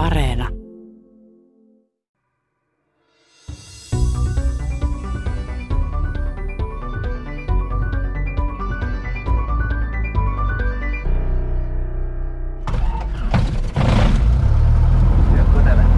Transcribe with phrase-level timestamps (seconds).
[0.00, 0.48] Areena.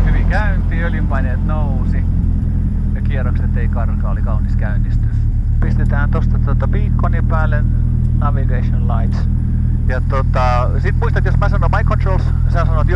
[0.06, 2.04] hyvin käynti, öljynpaineet nousi
[2.94, 5.16] ja kierrokset ei karkaa, oli kaunis käynnistys.
[5.60, 6.68] Pistetään tosta tuota
[7.28, 7.64] päälle
[8.18, 9.28] navigation lights.
[9.88, 12.88] Ja tota, sit muistat, jos mä sanon my controls, sä sanot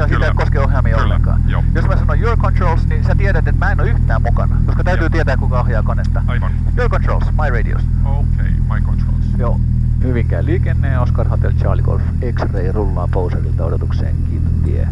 [0.00, 1.40] ja sitä ei koske ohjaamia Kyllä, ollenkaan.
[1.46, 1.64] joo.
[1.74, 4.84] Jos mä sanon your controls, niin sä tiedät, että mä en ole yhtään mukana, koska
[4.84, 5.10] täytyy Joo.
[5.10, 6.22] tietää, kuka ohjaa konetta.
[6.26, 6.52] Aivan.
[6.76, 7.82] Your controls, my radios.
[8.04, 9.24] Okei, okay, my controls.
[9.38, 9.60] Joo.
[10.02, 12.02] Hyvinkään liikenne, Oscar Hotel Charlie Golf
[12.34, 14.88] X-Ray rullaa Pouserilta odotukseen Kiintotie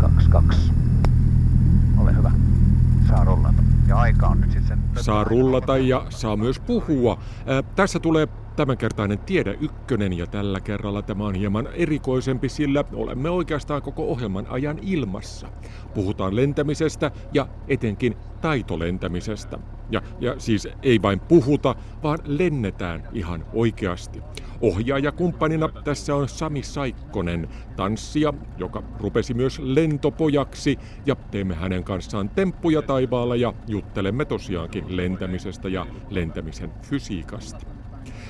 [0.00, 0.72] 22.
[1.98, 2.30] Ole hyvä.
[3.08, 3.62] Saa rullata.
[3.88, 5.04] Ja aika on nyt sitten sen...
[5.04, 7.18] Saa rullata ja saa myös puhua.
[7.46, 8.28] Ää, tässä tulee
[8.60, 14.46] tämänkertainen Tiede Ykkönen ja tällä kerralla tämä on hieman erikoisempi, sillä olemme oikeastaan koko ohjelman
[14.50, 15.48] ajan ilmassa.
[15.94, 19.58] Puhutaan lentämisestä ja etenkin taitolentämisestä.
[19.90, 24.22] Ja, ja siis ei vain puhuta, vaan lennetään ihan oikeasti.
[24.60, 32.82] Ohjaajakumppanina tässä on Sami Saikkonen, tanssija, joka rupesi myös lentopojaksi ja teemme hänen kanssaan temppuja
[32.82, 37.79] taivaalla ja juttelemme tosiaankin lentämisestä ja lentämisen fysiikasta.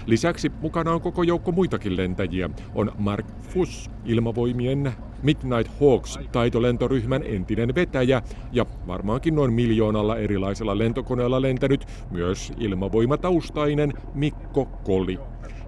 [0.07, 2.51] Lisäksi mukana on koko joukko muitakin lentäjiä.
[2.75, 11.43] On Mark Fuss, ilmavoimien Midnight Hawks taitolentoryhmän entinen vetäjä ja varmaankin noin miljoonalla erilaisella lentokoneella
[11.43, 15.19] lentänyt myös ilmavoimataustainen Mikko Koli.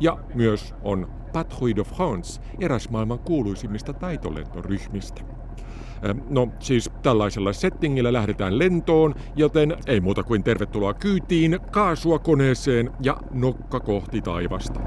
[0.01, 5.42] Ja myös on Patrouille de France, eräs maailman kuuluisimmista taitolentoryhmistä.
[6.05, 12.91] Ö, No siis tällaisella settingillä lähdetään lentoon, joten ei muuta kuin tervetuloa kyytiin, kaasua koneeseen
[13.01, 14.81] ja nokka kohti taivasta.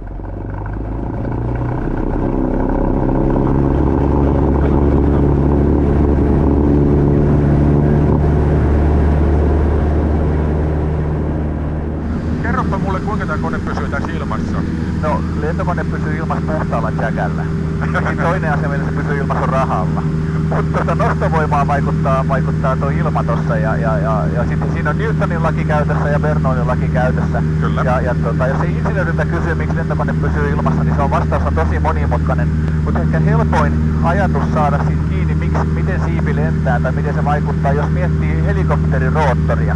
[12.42, 14.58] Kerropa mulle, kuinka tämä kone pysyy tässä ilmassa.
[15.02, 17.46] No, lentokone pysyy ilmassa puhtaalla jäkällä.
[17.94, 20.02] Sitten toinen asia, millä se pysyy ilmassa on rahalla.
[20.50, 24.98] Mutta tota nostovoimaa vaikuttaa, vaikuttaa tuo ilma tossa ja, ja, ja, ja sitten siinä on
[24.98, 27.44] Newtonin laki käytössä ja Bernoulin laki käytössä.
[27.62, 27.82] Kyllä.
[27.82, 31.44] Ja, ja tota, jos ei insinööriltä kysyy, miksi lentokone pysyy ilmassa, niin se on vastaus
[31.44, 32.50] on tosi monimutkainen.
[32.84, 37.74] Mutta ehkä helpoin ajatus saada siitä kiinni, miksi, miten siipi lentää tai miten se vaikuttaa,
[37.74, 39.76] jos miettii helikopterin roottoria.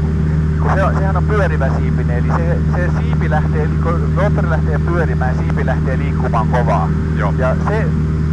[0.60, 5.38] Kun se, sehän on pyörivä siipinen, eli se, se siipi lähtee, kun roottori lähtee pyörimään,
[5.38, 6.90] siipi lähtee liikkumaan kovaa.
[7.18, 7.34] Joo.
[7.38, 7.86] Ja se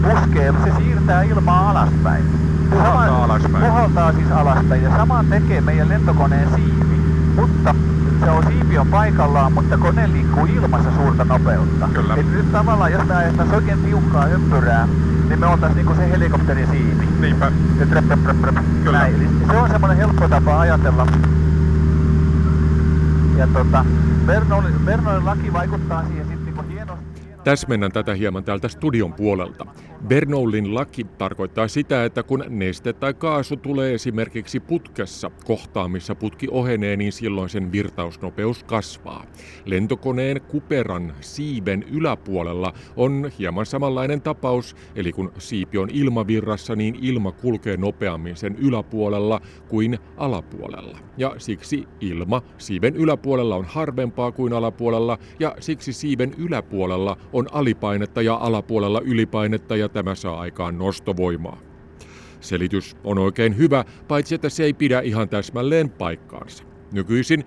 [0.02, 2.45] puskee, se siirtää ilmaa alaspäin.
[2.70, 3.64] Puhaltaa alaspäin.
[3.64, 6.96] Puhaltaa siis alaspäin ja saman tekee meidän lentokoneen siipi.
[7.36, 7.74] Mutta
[8.24, 11.88] se on siipi on paikallaan, mutta kone liikkuu ilmassa suurta nopeutta.
[11.94, 12.14] Kyllä.
[12.14, 14.88] Eli nyt tavallaan, jos me ajettaisiin oikein tiukkaa ympyrää,
[15.28, 17.08] niin me oltaisiin niinku se helikopterin siipi.
[17.20, 17.52] Niinpä.
[17.80, 18.56] Ja trep, trep, trep, trep.
[18.84, 18.98] Kyllä.
[18.98, 19.14] Näin.
[19.14, 21.06] Eli se on semmoinen helppo tapa ajatella.
[23.36, 23.84] Ja tota,
[24.26, 27.04] Bernoulin, Bernoulin laki vaikuttaa siihen sitten niinku hienosti.
[27.24, 27.35] hienosti.
[27.46, 29.66] Täsmennän tätä hieman täältä studion puolelta.
[30.08, 36.48] Bernoulin laki tarkoittaa sitä, että kun neste tai kaasu tulee esimerkiksi putkessa kohtaan, missä putki
[36.50, 39.24] ohenee, niin silloin sen virtausnopeus kasvaa.
[39.64, 47.32] Lentokoneen kuperan siiven yläpuolella on hieman samanlainen tapaus, eli kun siipi on ilmavirrassa, niin ilma
[47.32, 50.98] kulkee nopeammin sen yläpuolella kuin alapuolella.
[51.16, 58.22] Ja siksi ilma siiven yläpuolella on harvempaa kuin alapuolella, ja siksi siiven yläpuolella on alipainetta
[58.22, 61.58] ja alapuolella ylipainetta, ja tämä saa aikaan nostovoimaa.
[62.40, 66.64] Selitys on oikein hyvä, paitsi että se ei pidä ihan täsmälleen paikkaansa.
[66.92, 67.44] Nykyisin,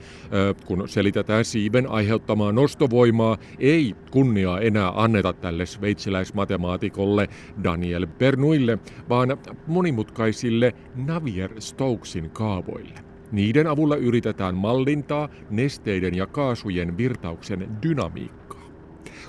[0.65, 7.27] kun selitetään siiven aiheuttamaa nostovoimaa, ei kunniaa enää anneta tälle sveitsiläismatemaatikolle
[7.63, 8.79] Daniel Bernoille,
[9.09, 12.99] vaan monimutkaisille Navier-Stokesin kaavoille.
[13.31, 18.69] Niiden avulla yritetään mallintaa nesteiden ja kaasujen virtauksen dynamiikkaa.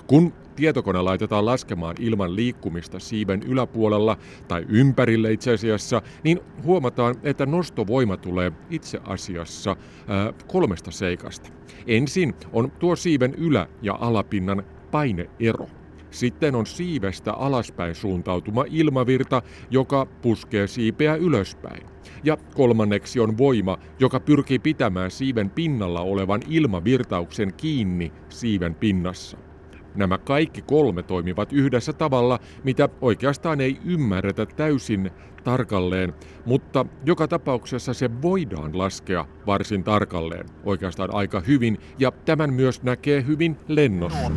[0.07, 4.17] Kun tietokone laitetaan laskemaan ilman liikkumista siiven yläpuolella
[4.49, 9.77] tai ympärille itse asiassa, niin huomataan, että nostovoima tulee itse asiassa
[10.09, 11.51] ää, kolmesta seikasta.
[11.87, 15.67] Ensin on tuo siiven ylä- ja alapinnan paineero.
[16.11, 21.87] Sitten on siivestä alaspäin suuntautuma ilmavirta, joka puskee siipeä ylöspäin.
[22.25, 29.50] Ja kolmanneksi on voima, joka pyrkii pitämään siiven pinnalla olevan ilmavirtauksen kiinni siiven pinnassa.
[29.95, 35.11] Nämä kaikki kolme toimivat yhdessä tavalla, mitä oikeastaan ei ymmärretä täysin
[35.45, 36.15] tarkalleen,
[36.45, 43.25] mutta joka tapauksessa se voidaan laskea varsin tarkalleen, oikeastaan aika hyvin, ja tämän myös näkee
[43.27, 44.31] hyvin lennossa.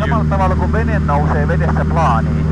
[0.00, 2.46] samalla tavalla kuin vene nousee vedessä plaaniin,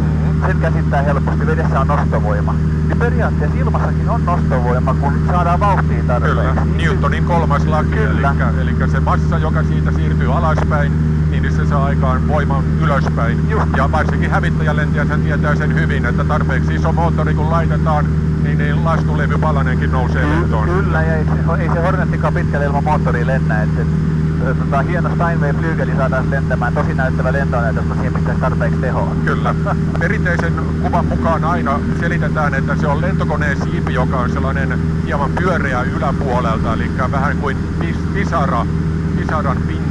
[0.46, 2.54] sen käsittää helposti, vedessä on nostovoima.
[2.88, 6.40] Niin periaatteessa ilmassakin on nostovoima, kun saadaan vauhtia tarpeeksi.
[6.40, 8.34] Kyllä, Newtonin kolmas laki, Kyllä.
[8.58, 10.92] eli, eli se massa, joka siitä siirtyy alaspäin,
[11.42, 13.50] niin se saa aikaan voiman ylöspäin.
[13.50, 13.76] Just.
[13.76, 18.06] Ja varsinkin hävittäjälentäjät hän tietää sen hyvin, että tarpeeksi iso moottori kun laitetaan,
[18.42, 20.68] niin, niin lastulevy palanenkin nousee Ky- lentoon.
[20.68, 23.62] Kyllä, ja ei se, ei se Hornettikaan pitkälle ilman moottoria lennä.
[23.62, 28.80] Et, et, tota, hieno Steinway Flygeli saadaan lentämään, tosi näyttävä lentonäytös, kun siihen pitäisi tarpeeksi
[28.80, 29.12] tehoa.
[29.24, 29.54] Kyllä.
[29.98, 30.52] Perinteisen
[30.82, 36.72] kuvan mukaan aina selitetään, että se on lentokoneen siipi, joka on sellainen hieman pyöreä yläpuolelta,
[36.72, 38.66] eli vähän kuin pis, pisara,
[39.16, 39.87] pisaran pinta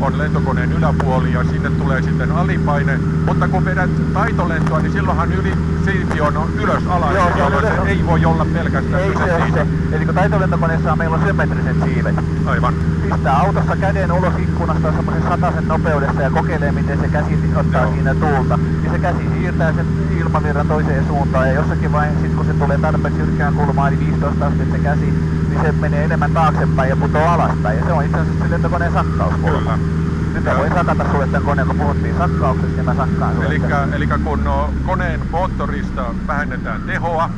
[0.00, 3.00] on lentokoneen yläpuoli ja sinne tulee sitten alipaine.
[3.26, 5.52] Mutta kun vedät taitolentoa, niin silloinhan yli
[5.84, 9.24] siipi on ylös alas, Joo, se on jolloin se ei voi olla pelkästään Ei kyse
[9.24, 9.66] se siitä.
[9.90, 9.96] se.
[9.96, 12.14] Eli kun taitolentokoneessa meillä on symmetriset siivet.
[12.46, 12.74] Aivan.
[13.02, 17.92] Pistää autossa käden ulos ikkunasta semmoisen sataisen nopeudessa ja kokeilee miten se käsi ottaa Joo.
[17.92, 18.58] siinä tuulta.
[18.84, 19.86] Ja se käsi siirtää sen
[20.18, 24.46] ilmavirran toiseen suuntaan ja jossakin vaiheessa sit kun se tulee tarpeeksi yrkkään kulmaan, eli 15
[24.46, 25.14] astetta se käsi,
[25.50, 27.78] niin se menee enemmän taaksepäin ja putoaa alaspäin.
[27.78, 29.78] Ja se on itse asiassa lentokoneen sakkauskulma.
[29.78, 30.00] Kyllä.
[30.34, 33.46] Nyt mä voin sakata sulle tämän koneen, kun puhuttiin sakkauksesta, niin mä sakkaan sulle.
[33.46, 33.94] Eli, tämän.
[33.94, 37.30] eli kun no, koneen moottorista vähennetään tehoa,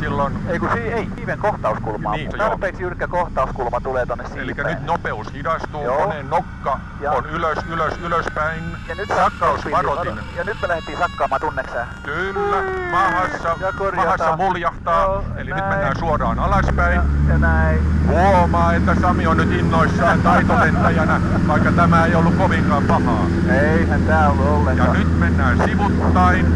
[0.00, 2.12] silloin Ei kun si- ei, siiven kohtauskulmaa.
[2.12, 2.48] Niin, joo.
[2.48, 4.66] Tarpeeksi jyrkkä kohtauskulma tulee tonne Eli siipeen.
[4.66, 5.96] nyt nopeus hidastuu, Joo.
[5.98, 8.62] koneen nokka Ja- on ylös, ylös, ylöspäin.
[8.88, 10.18] Ja nyt Sakkausvaroitin.
[10.36, 11.86] Ja nyt me lähdettiin sakkaamaan, tunneksä?
[12.02, 14.18] Kyllä, mahassa, Ja korjataan.
[14.18, 15.02] mahassa muljahtaa.
[15.02, 15.62] Joo, Eli näin.
[15.62, 16.94] nyt mennään suoraan alaspäin.
[16.94, 17.02] Ja,
[17.32, 17.78] ja näin.
[18.06, 23.26] Huomaa, että Sami on nyt innoissaan taitolentäjänä, vaikka tämä ei ollut kovinkaan pahaa.
[23.50, 24.92] Eihän tää ollut Ja ollenkaan.
[24.98, 26.46] nyt mennään sivuttain.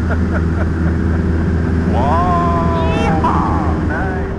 [1.93, 3.23] Wow!
[3.87, 4.33] Näin.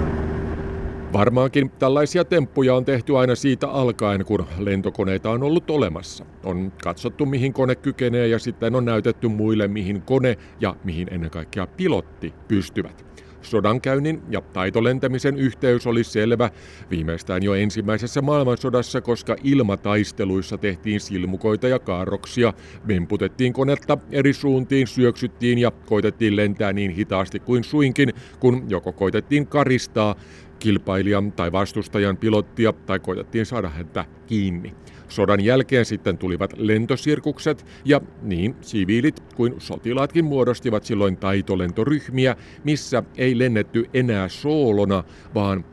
[1.14, 6.24] Varmaankin tällaisia temppuja on tehty aina siitä alkaen, kun lentokoneita on ollut olemassa.
[6.44, 11.30] On katsottu, mihin kone kykenee ja sitten on näytetty muille, mihin kone ja mihin ennen
[11.30, 13.04] kaikkea pilotti pystyvät.
[13.42, 16.50] Sodankäynnin ja taitolentämisen yhteys oli selvä
[16.90, 22.52] viimeistään jo ensimmäisessä maailmansodassa, koska ilmataisteluissa tehtiin silmukoita ja kaarroksia,
[22.88, 29.46] vemputettiin konetta eri suuntiin, syöksyttiin ja koitettiin lentää niin hitaasti kuin suinkin, kun joko koitettiin
[29.46, 30.14] karistaa
[30.58, 34.74] kilpailijan tai vastustajan pilottia tai koitettiin saada häntä kiinni.
[35.08, 43.38] Sodan jälkeen sitten tulivat lentosirkukset ja niin siviilit kuin sotilaatkin muodostivat silloin taitolentoryhmiä, missä ei
[43.38, 45.04] lennetty enää soolona,
[45.34, 45.64] vaan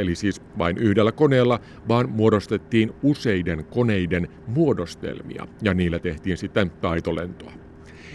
[0.00, 7.52] eli siis vain yhdellä koneella, vaan muodostettiin useiden koneiden muodostelmia ja niillä tehtiin sitten taitolentoa.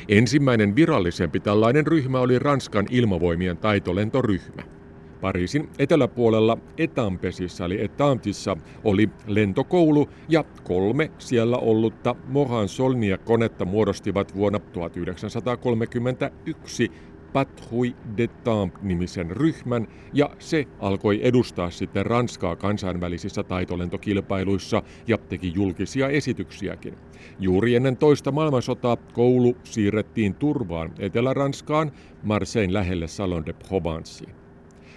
[0.08, 4.75] Ensimmäinen virallisempi tällainen ryhmä oli Ranskan ilmavoimien taitolentoryhmä.
[5.22, 14.36] Pariisin eteläpuolella Etampesissa eli Etamptissa oli lentokoulu ja kolme siellä ollutta Mohan Solnia konetta muodostivat
[14.36, 16.92] vuonna 1931
[17.34, 26.94] Patrouille d'Etampes-nimisen ryhmän ja se alkoi edustaa sitten Ranskaa kansainvälisissä taitolentokilpailuissa ja teki julkisia esityksiäkin.
[27.40, 31.92] Juuri ennen toista maailmansotaa koulu siirrettiin turvaan Etelä-Ranskaan
[32.24, 34.45] Marseille lähelle Salon de Provence.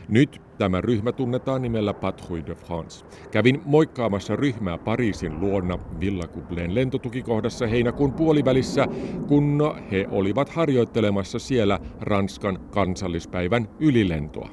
[0.09, 3.07] Nyt tämä ryhmä tunnetaan nimellä Patrouille de France.
[3.31, 8.87] Kävin moikkaamassa ryhmää Pariisin luona Villa Coupleen lentotukikohdassa heinäkuun puolivälissä,
[9.27, 14.49] kun he olivat harjoittelemassa siellä Ranskan kansallispäivän ylilentoa.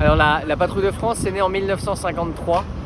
[0.00, 2.83] Alors la, la patrouille de France est née en 1953.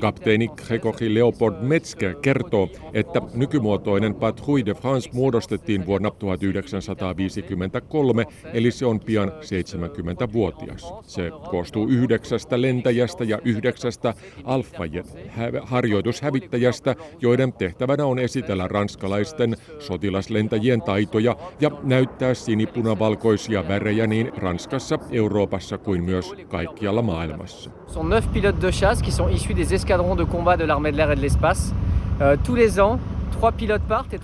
[0.00, 0.66] Kapteeni française.
[0.66, 9.00] Gregory Leopold Metzger kertoo, että nykymuotoinen Patrouille de France muodostettiin vuonna 1953, eli se on
[9.00, 10.94] pian 70-vuotias.
[11.06, 21.70] Se koostuu yhdeksästä lentäjästä ja yhdeksästä Alpha-harjoitushävittäjästä, joiden tehtävänä on esitellä ranskalaisten sotilaslentäjien taitoja ja
[21.82, 27.70] näyttää sinipunavalkoisia värejä niin Ranskassa, Euroopassa kuin myös kaikkialla maailmassa.
[28.08, 31.10] Neuf pilotes de chasse qui sont issus des escadrons de combat de l'armée de l'air
[31.10, 31.72] et de l'espace.
[32.20, 32.98] Euh, tous les ans,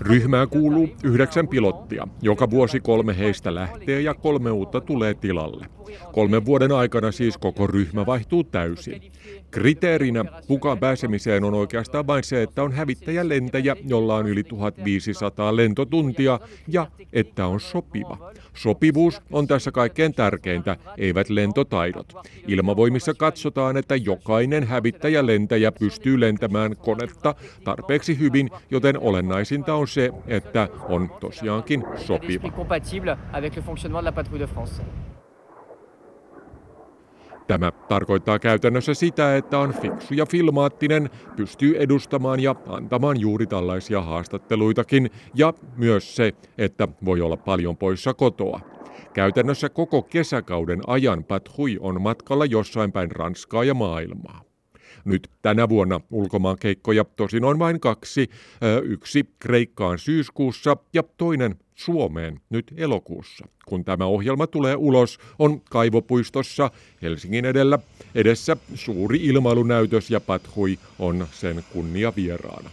[0.01, 2.07] Ryhmään kuuluu yhdeksän pilottia.
[2.21, 5.65] Joka vuosi kolme heistä lähtee ja kolme uutta tulee tilalle.
[6.13, 9.01] Kolmen vuoden aikana siis koko ryhmä vaihtuu täysin.
[9.51, 15.55] Kriteerinä mukaan pääsemiseen on oikeastaan vain se, että on hävittäjä lentäjä, jolla on yli 1500
[15.55, 18.31] lentotuntia ja että on sopiva.
[18.53, 22.13] Sopivuus on tässä kaikkein tärkeintä, eivät lentotaidot.
[22.47, 30.11] Ilmavoimissa katsotaan, että jokainen hävittäjä lentäjä pystyy lentämään konetta tarpeeksi hyvin, joten olennaisinta on se,
[30.27, 32.51] että on tosiaankin sopiva.
[37.47, 44.01] Tämä tarkoittaa käytännössä sitä, että on fiksu ja filmaattinen, pystyy edustamaan ja antamaan juuri tällaisia
[44.01, 48.59] haastatteluitakin, ja myös se, että voi olla paljon poissa kotoa.
[49.13, 54.50] Käytännössä koko kesäkauden ajan Pat Hui on matkalla jossain päin Ranskaa ja maailmaa.
[55.05, 58.29] Nyt tänä vuonna ulkomaankeikkoja tosin on vain kaksi,
[58.83, 63.47] yksi Kreikkaan syyskuussa ja toinen Suomeen nyt elokuussa.
[63.65, 67.79] Kun tämä ohjelma tulee ulos, on Kaivopuistossa Helsingin edellä
[68.15, 72.69] edessä suuri ilmailunäytös ja Pathui on sen kunnia vieraana.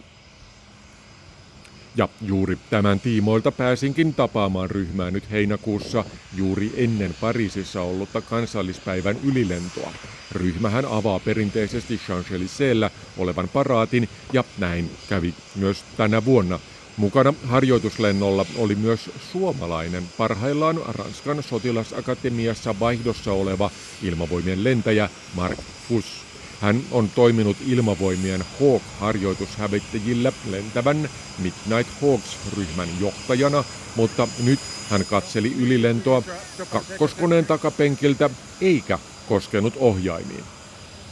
[1.95, 6.05] Ja juuri tämän tiimoilta pääsinkin tapaamaan ryhmää nyt heinäkuussa
[6.35, 9.91] juuri ennen Pariisissa ollutta kansallispäivän ylilentoa.
[10.31, 16.59] Ryhmähän avaa perinteisesti Champs-Élysées'llä olevan paraatin ja näin kävi myös tänä vuonna.
[16.97, 23.71] Mukana harjoituslennolla oli myös suomalainen, parhaillaan Ranskan sotilasakatemiassa vaihdossa oleva
[24.03, 26.28] ilmavoimien lentäjä Mark Fuss.
[26.61, 33.63] Hän on toiminut ilmavoimien Hawk-harjoitushävittäjillä lentävän Midnight Hawks-ryhmän johtajana,
[33.95, 36.23] mutta nyt hän katseli ylilentoa
[36.69, 38.29] kakkoskoneen takapenkiltä
[38.61, 38.99] eikä
[39.29, 40.43] koskenut ohjaimiin.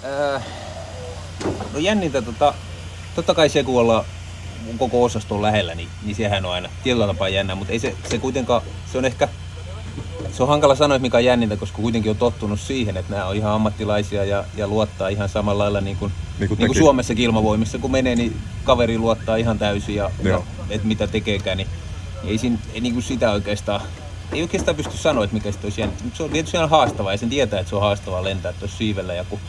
[0.05, 0.43] Äh,
[1.73, 2.53] no jännintä, tota,
[3.15, 4.05] totta kai se kun ollaan
[4.77, 8.17] koko osaston lähellä, niin, niin sehän on aina tietyllä tapaa jännä, mutta ei se, se
[8.17, 8.61] kuitenkaan,
[8.91, 9.29] se on ehkä
[10.37, 13.35] se on hankala sanoa, mikä on jännintä, koska kuitenkin on tottunut siihen, että nämä on
[13.35, 17.25] ihan ammattilaisia ja, ja luottaa ihan samalla lailla niin kuin, niin kuin, niin kuin Suomessakin
[17.25, 17.77] ilmavoimissa.
[17.77, 21.67] Kun menee, niin kaveri luottaa ihan täysin ja, ja että mitä tekeekään, niin
[22.23, 23.81] ei, siinä, ei niin kuin sitä oikeastaan
[24.31, 26.05] ei oikeastaan pysty sanoa, että mikä olisi jännittävää.
[26.05, 28.77] Mutta se on tietysti ihan haastavaa ja sen tietää, että se on haastavaa lentää tuossa
[28.77, 29.13] siivellä.
[29.13, 29.39] Ja kun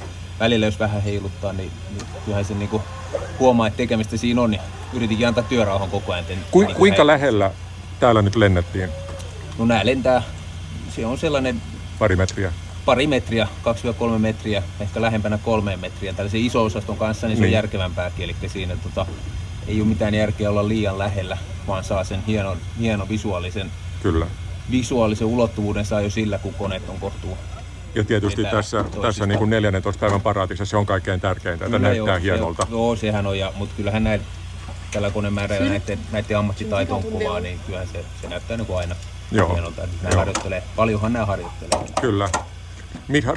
[0.40, 2.83] välillä jos vähän heiluttaa, niin, niin kyllähän se niin kuin
[3.38, 4.54] huomaa, että tekemistä siinä on.
[4.54, 4.61] Ja
[4.92, 6.25] yritinkin antaa työrauhan koko ajan.
[6.50, 7.50] Ku, niin kuinka lähellä
[8.00, 8.88] täällä nyt lennettiin?
[9.59, 10.23] No nää lentää
[10.99, 11.62] se on sellainen...
[11.99, 12.52] Pari metriä?
[12.85, 13.49] Pari metriä,
[14.17, 16.12] 2-3 metriä, ehkä lähempänä kolmeen metriä.
[16.12, 17.49] Tällaisen iso osaston kanssa niin se niin.
[17.49, 19.07] on järkevämpääkin, eli siinä tota,
[19.67, 23.71] ei ole mitään järkeä olla liian lähellä, vaan saa sen hienon, hienon visuaalisen,
[24.02, 24.26] Kyllä.
[24.71, 27.38] visuaalisen ulottuvuuden saa jo sillä, kun koneet on kohtuu
[27.95, 31.88] ja tietysti tässä, tässä niin kuin 14 päivän paraatissa se on kaikkein tärkeintä, että Kyllä
[31.88, 32.67] näyttää joo, hienolta.
[32.71, 34.21] Joo, joo, sehän on, ja, mutta kyllähän näin,
[34.93, 38.97] tällä konemäärällä näiden, näiden ammattitaito on kovaa, niin kyllähän se, se näyttää niin kuin aina
[39.32, 39.52] Joo.
[39.52, 39.80] hienolta.
[39.80, 40.18] Nämä Joo.
[40.18, 41.87] harjoittelee, paljonhan nämä harjoittelee.
[42.00, 42.28] Kyllä.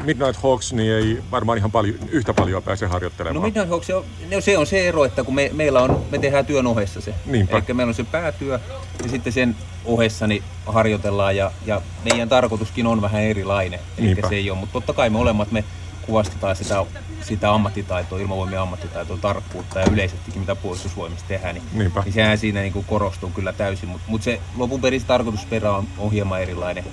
[0.04, 3.36] Midnight Hawks niin ei varmaan ihan paljon, yhtä paljon pääse harjoittelemaan.
[3.36, 6.18] No Midnight Hawks, on, no se on se ero, että kun me, meillä on, me
[6.20, 7.14] tehdään työn ohessa se.
[7.26, 7.58] Niinpä.
[7.58, 8.60] Eli meillä on se päätyö
[9.04, 9.56] ja sitten sen
[9.86, 13.80] ohessa niin harjoitellaan ja, ja meidän tarkoituskin on vähän erilainen.
[13.98, 15.64] Eli se ei ole, mutta totta kai me olemat me
[16.02, 16.86] kuvastetaan sitä,
[17.22, 22.02] sitä ammattitaitoa, ilmavoimien ammattitaitoa, tarkkuutta ja yleisestikin mitä puolustusvoimissa tehdään, niin, Niinpä.
[22.02, 23.90] niin sehän siinä niin kuin korostuu kyllä täysin.
[23.90, 26.84] Mutta mut se lopun perin tarkoitusperä on, on hieman erilainen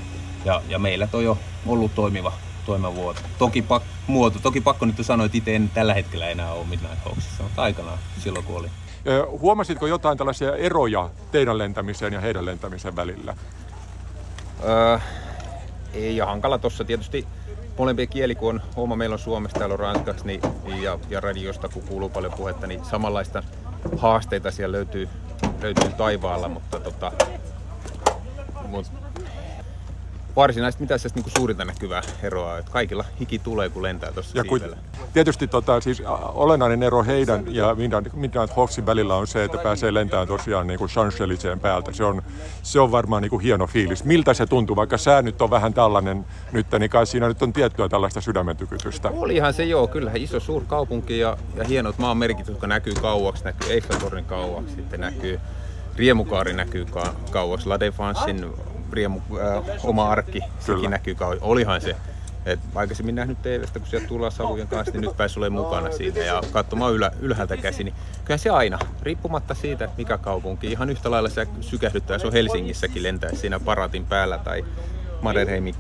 [0.44, 2.32] ja, ja meillä toi on ollut toimiva,
[2.66, 3.20] toimiva vuoto.
[3.38, 7.04] Toki, pak, muoto, toki pakko nyt sanoa, että itse en tällä hetkellä enää ole Midnight
[7.04, 8.68] Hawksissa, mutta aikanaan silloin kun oli.
[9.40, 13.36] Huomasitko jotain tällaisia eroja teidän lentämiseen ja heidän lentämisen välillä?
[14.64, 14.98] Öö,
[15.94, 17.26] ei, ja hankala tuossa tietysti
[17.78, 20.40] molempia kieli, kun on oma meillä on Suomessa, täällä on ranskaksi niin,
[20.82, 23.42] ja, ja radiosta, kun kuuluu paljon puhetta, niin samanlaista
[23.97, 25.08] haasteita siellä löytyy,
[25.62, 27.12] löytyy taivaalla, mutta tota,
[28.66, 28.92] mutta
[30.38, 34.76] varsinaisesti mitä se niin suurinta näkyvää eroa, että kaikilla hiki tulee, kun lentää tuossa siivellä.
[35.12, 36.02] Tietysti tota, siis
[36.35, 37.76] olennainen ero heidän ja
[38.12, 40.90] Midnight Hawksin välillä on se, että pääsee lentämään tosiaan niin kuin
[41.62, 41.92] päältä.
[41.92, 42.23] Se on,
[42.62, 44.04] se on varmaan niin kuin hieno fiilis.
[44.04, 47.52] Miltä se tuntuu, vaikka sää nyt on vähän tällainen nyt, niin kai siinä nyt on
[47.52, 49.09] tiettyä tällaista sydämentykytystä.
[49.09, 53.73] Olihan se joo, kyllä iso suur kaupunki ja, ja hienot maanmerkit, jotka näkyy kauaksi, näkyy
[53.73, 55.40] Eiffeltornin kauaksi, sitten näkyy
[55.97, 56.87] Riemukaari näkyy
[57.30, 58.47] kauaksi, La Défensein
[58.92, 61.38] riemu, äh, oma arkki, sekin näkyy kauan.
[61.40, 61.97] Olihan se.
[62.47, 66.21] Et aikaisemmin nähnyt TVstä, kun sieltä tullaan savujen kanssa, niin nyt pääsi olemaan mukana siinä
[66.21, 67.85] ja katsomaan ylä, ylhäältä käsin.
[67.85, 72.26] Niin kyllä se aina, riippumatta siitä, että mikä kaupunki, ihan yhtä lailla se sykähdyttää, se
[72.26, 74.64] on Helsingissäkin lentää siinä paratin päällä tai
[75.23, 75.75] Mannerheimin,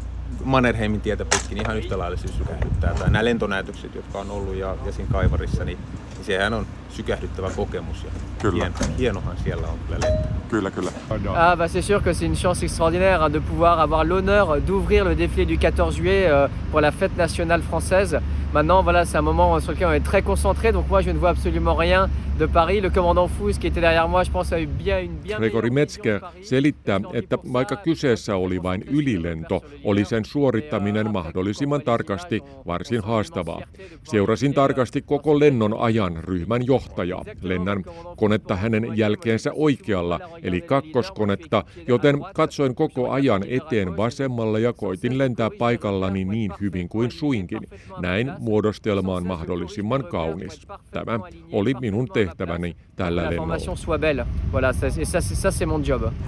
[0.44, 2.94] Mannerheimin tietä pitkin, niin ihan yhtä lailla se sykähdyttää.
[2.94, 5.78] Tai nämä lentonäytökset, jotka on ollut ja, ja siinä Kaivarissa, niin,
[6.18, 8.64] niin sehän on sykähdyttävä kokemus ja kyllä.
[8.64, 10.38] Hien, hienohan siellä on kyllä lentää.
[10.48, 10.90] Kyllä, kyllä.
[11.36, 15.04] Ah bah c'est sûr que c'est une chance extraordinaire hein, de pouvoir avoir l'honneur d'ouvrir
[15.04, 18.20] le défilé du 14 juillet euh, pour la fête nationale française.
[18.54, 21.18] Maintenant, voilà, c'est un moment sur lequel on est très concentré, donc moi je ne
[21.18, 22.08] vois absolument rien
[22.38, 22.80] de Paris.
[22.80, 25.70] Le commandant Fous qui était derrière moi, je pense, a eu bien une bien Gregori
[25.70, 33.60] Metzger selittää, että vaikka kyseessä oli vain ylilento, oli sen suorittaminen mahdollisimman tarkasti varsin haastavaa.
[34.04, 37.24] Seurasin tarkasti koko lennon ajan kuulemaan ryhmän johtajaa.
[37.42, 37.84] Lennän
[38.16, 45.50] konetta hänen jälkeensä oikealla, eli kakkoskonetta, joten katsoin koko ajan eteen vasemmalle ja koitin lentää
[45.58, 47.60] paikallani niin hyvin kuin suinkin.
[48.00, 50.66] Näin muodostelmaan mahdollisimman kaunis.
[50.90, 51.20] Tämä
[51.52, 53.56] oli minun tehtäväni tällä lennolla.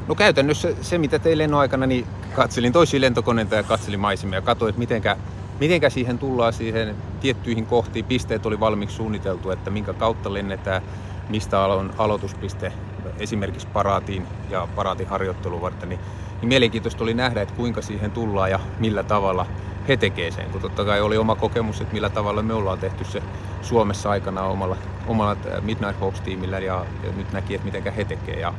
[0.09, 2.07] No käytännössä se, mitä tein lennon aikana, niin
[2.37, 5.17] katselin toisia lentokoneita ja katselin maisemia ja katsoin, että mitenkä,
[5.61, 8.05] mitenkä siihen tullaan siihen tiettyihin kohtiin.
[8.05, 10.83] Pisteet oli valmiiksi suunniteltu, että minkä kautta lennetään,
[11.29, 12.73] mistä on aloituspiste
[13.19, 16.00] esimerkiksi paraatiin ja paraatin harjoittelun varten, niin,
[16.40, 19.47] niin mielenkiintoista oli nähdä, että kuinka siihen tullaan ja millä tavalla
[19.88, 23.05] he tekee sen, kun totta kai oli oma kokemus, että millä tavalla me ollaan tehty
[23.05, 23.23] se
[23.62, 24.76] Suomessa aikana omalla,
[25.07, 28.40] omalla Midnight Hawks-tiimillä ja, ja nyt näki, että miten he tekee.
[28.40, 28.55] Ja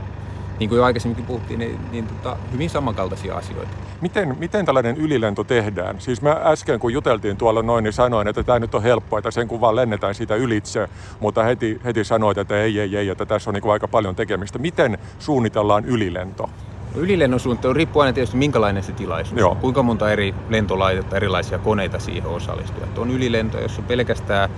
[0.62, 3.72] niin kuin jo aikaisemminkin puhuttiin, niin, niin tota, hyvin samankaltaisia asioita.
[4.02, 6.02] Miten, miten tällainen ylilento tehdään?
[6.02, 9.32] Siis mä äsken kun juteltiin tuolla noin, niin sanoin, että tämä nyt on helppoa, että
[9.32, 10.90] sen kun vaan lennetään siitä ylitse,
[11.20, 14.16] mutta heti, heti sanoit, että ei, ei, ei, että tässä on niin kuin aika paljon
[14.16, 14.60] tekemistä.
[14.60, 16.50] Miten suunnitellaan ylilento?
[16.96, 19.56] No, ylilennon suunnittelu riippuu aina tietysti minkälainen se tilaisuus Joo.
[19.56, 22.84] Kuinka monta eri lentolaitetta, erilaisia koneita siihen osallistuu.
[22.84, 24.50] Että on ylilento, jos on pelkästään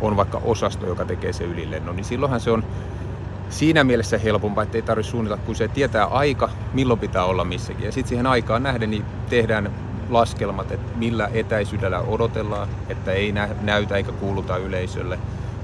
[0.00, 2.64] on vaikka osasto, joka tekee se ylilennon, niin silloinhan se on
[3.50, 7.84] siinä mielessä helpompaa, että ei tarvitse suunnitella, kun se tietää aika, milloin pitää olla missäkin.
[7.84, 9.70] Ja sitten siihen aikaan nähden niin tehdään
[10.10, 15.18] laskelmat, että millä etäisyydellä odotellaan, että ei näytä eikä kuuluta yleisölle.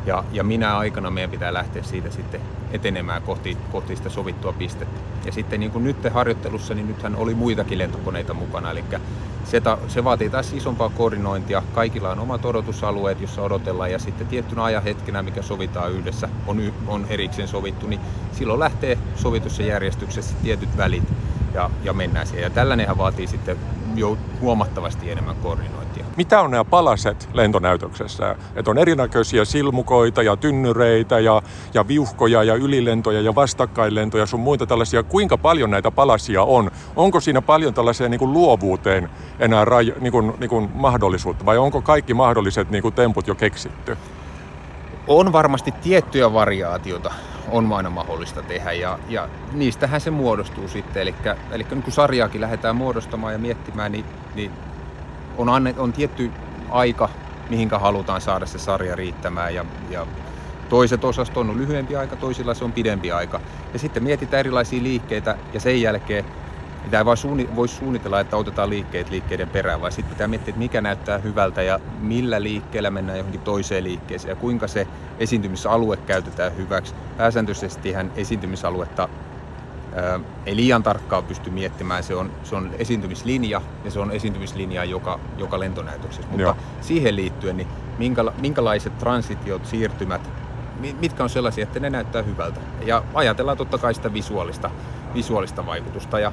[0.07, 2.41] Ja, ja minä aikana meidän pitää lähteä siitä sitten
[2.73, 5.01] etenemään kohti, kohti sitä sovittua pistettä.
[5.27, 8.85] Ja sitten niin kuin nyt harjoittelussa, niin nythän oli muitakin lentokoneita mukana, eli
[9.45, 11.63] se, se vaatii taas isompaa koordinointia.
[11.75, 17.07] Kaikilla on omat odotusalueet, jossa odotellaan, ja sitten tiettynä ajanhetkenä, mikä sovitaan yhdessä, on, on
[17.09, 18.01] erikseen sovittu, niin
[18.33, 21.05] silloin lähtee sovitussa järjestyksessä tietyt välit
[21.55, 22.43] ja, ja mennään siihen.
[22.43, 23.57] Ja tällainenhan vaatii sitten
[23.95, 25.86] jo huomattavasti enemmän koordinointia.
[26.17, 28.37] Mitä on nämä palaset lentonäytöksessä?
[28.57, 31.43] Että on erinäköisiä silmukoita ja tynnyreitä ja,
[31.75, 35.03] ja viuhkoja ja ylilentoja ja vastakkainlentoja sun muita tällaisia.
[35.03, 36.71] Kuinka paljon näitä palasia on?
[36.97, 41.59] Onko siinä paljon tällaiseen niin kuin luovuuteen enää raj, niin kuin, niin kuin mahdollisuutta vai
[41.59, 43.97] onko kaikki mahdolliset niin kuin temput jo keksitty?
[45.07, 47.15] On varmasti tiettyjä variaatiota
[47.51, 51.03] on aina mahdollista tehdä ja, ja niistähän se muodostuu sitten.
[51.03, 51.15] Eli,
[51.51, 54.05] eli kun sarjaakin lähdetään muodostamaan ja miettimään, niin,
[54.35, 54.53] niin
[55.37, 56.31] on, annet, on tietty
[56.71, 57.09] aika,
[57.51, 60.07] mihinkä halutaan saada se sarja riittämään ja, ja
[60.69, 63.41] toiset osastot on lyhyempi aika, toisilla se on pidempi aika.
[63.73, 66.25] Ja sitten mietitään erilaisia liikkeitä ja sen jälkeen
[66.91, 70.51] Tämä ei vaan suunni, voi suunnitella, että otetaan liikkeet liikkeiden perään, vaan sitten pitää miettiä,
[70.51, 74.87] että mikä näyttää hyvältä ja millä liikkeellä mennään johonkin toiseen liikkeeseen ja kuinka se
[75.19, 76.95] esiintymisalue käytetään hyväksi.
[77.17, 79.09] Pääsääntöisesti esiintymisaluetta
[80.47, 82.03] ei liian tarkkaan pysty miettimään.
[82.03, 86.29] Se on, se on esiintymislinja ja se on esiintymislinja joka, joka lentonäytöksessä.
[86.31, 86.57] Mutta Joo.
[86.81, 90.31] siihen liittyen, niin minkäla, minkälaiset transitiot, siirtymät,
[91.01, 92.61] mitkä on sellaisia, että ne näyttää hyvältä.
[92.87, 94.71] Ja ajatellaan totta kai sitä visuaalista,
[95.15, 96.21] visuaalista vaikutusta.
[96.21, 96.33] Ja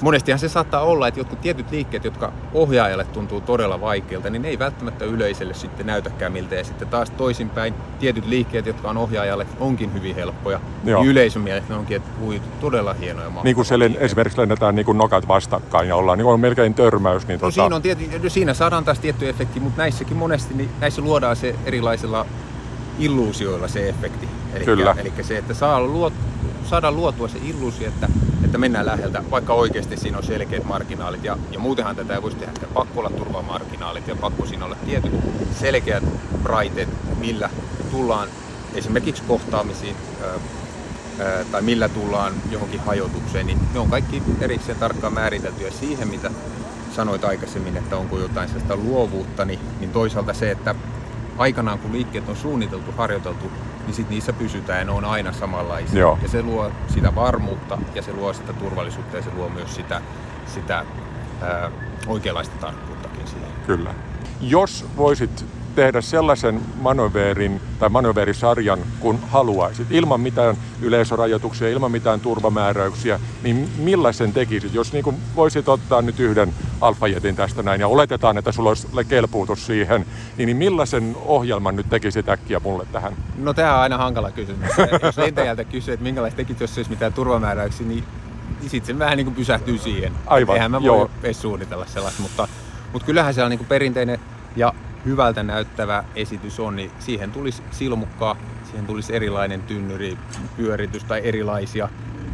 [0.00, 4.48] monestihan se saattaa olla, että jotkut tietyt liikkeet, jotka ohjaajalle tuntuu todella vaikeilta, niin ne
[4.48, 6.54] ei välttämättä yleisölle sitten näytäkään miltä.
[6.54, 10.60] Ja sitten taas toisinpäin tietyt liikkeet, jotka on ohjaajalle, onkin hyvin helppoja.
[10.84, 11.00] Joo.
[11.00, 14.86] Niin yleisön mielestä ne onkin, että ui, todella hienoja Niin kuin se esimerkiksi lennetään niin
[14.86, 17.28] kuin nokat vastakkain ja ollaan niin on melkein törmäys.
[17.28, 17.54] Niin no, tota...
[17.54, 21.36] siinä, on tiety, no siinä saadaan taas tietty efekti, mutta näissäkin monesti niin näissä luodaan
[21.36, 22.26] se erilaisilla
[22.98, 24.28] illuusioilla se efekti.
[24.54, 24.94] Eli, Kyllä.
[24.98, 26.12] Eli se, että saa luot,
[26.66, 28.08] saadaan luotua se illuusio, että,
[28.44, 31.24] että mennään läheltä, vaikka oikeasti siinä on selkeät marginaalit.
[31.24, 34.76] Ja, ja muutenhan tätä ei voisi tehdä, että pakko olla turvamarginaalit ja pakko siinä olla
[34.84, 35.12] tietyt
[35.60, 36.04] selkeät
[36.44, 37.50] raiteet, millä
[37.90, 38.28] tullaan
[38.74, 45.70] esimerkiksi kohtaamisiin ää, tai millä tullaan johonkin hajotukseen, niin ne on kaikki erikseen tarkkaan määriteltyä
[45.70, 46.30] siihen, mitä
[46.96, 50.74] sanoit aikaisemmin, että onko jotain sellaista luovuutta, niin, niin toisaalta se, että
[51.38, 53.50] aikanaan kun liikkeet on suunniteltu, harjoiteltu,
[53.86, 56.00] niin sit niissä pysytään ja ne on aina samanlaisia.
[56.00, 56.18] Joo.
[56.22, 60.00] Ja se luo sitä varmuutta ja se luo sitä turvallisuutta ja se luo myös sitä,
[60.46, 60.84] sitä
[61.42, 61.70] ää,
[62.06, 63.48] oikeanlaista tarkkuuttakin siihen.
[63.66, 63.94] Kyllä.
[64.40, 65.44] Jos voisit
[65.76, 74.32] tehdä sellaisen manöverin tai manöverisarjan, kun haluaisit, ilman mitään yleisörajoituksia, ilman mitään turvamääräyksiä, niin millaisen
[74.32, 74.74] tekisit?
[74.74, 78.88] Jos niin kuin voisit ottaa nyt yhden alfajetin tästä näin ja oletetaan, että sulla olisi
[79.08, 83.16] kelpuutus siihen, niin, niin millaisen ohjelman nyt tekisit äkkiä mulle tähän?
[83.38, 84.70] No tämä on aina hankala kysymys.
[85.02, 88.04] jos lentäjältä kysyy, että minkälaista tekisit, jos ei olisi mitään turvamääräyksiä, niin,
[88.60, 90.12] sitten se vähän niin kuin pysähtyy siihen.
[90.26, 92.48] Aivan, Eihän mä voi edes suunnitella sellaista, mutta,
[92.92, 94.20] mutta kyllähän se on niin kuin perinteinen
[94.56, 94.72] ja
[95.06, 100.18] hyvältä näyttävä esitys on, niin siihen tulisi silmukkaa, siihen tulisi erilainen tynnyri,
[100.56, 101.88] pyöritys tai erilaisia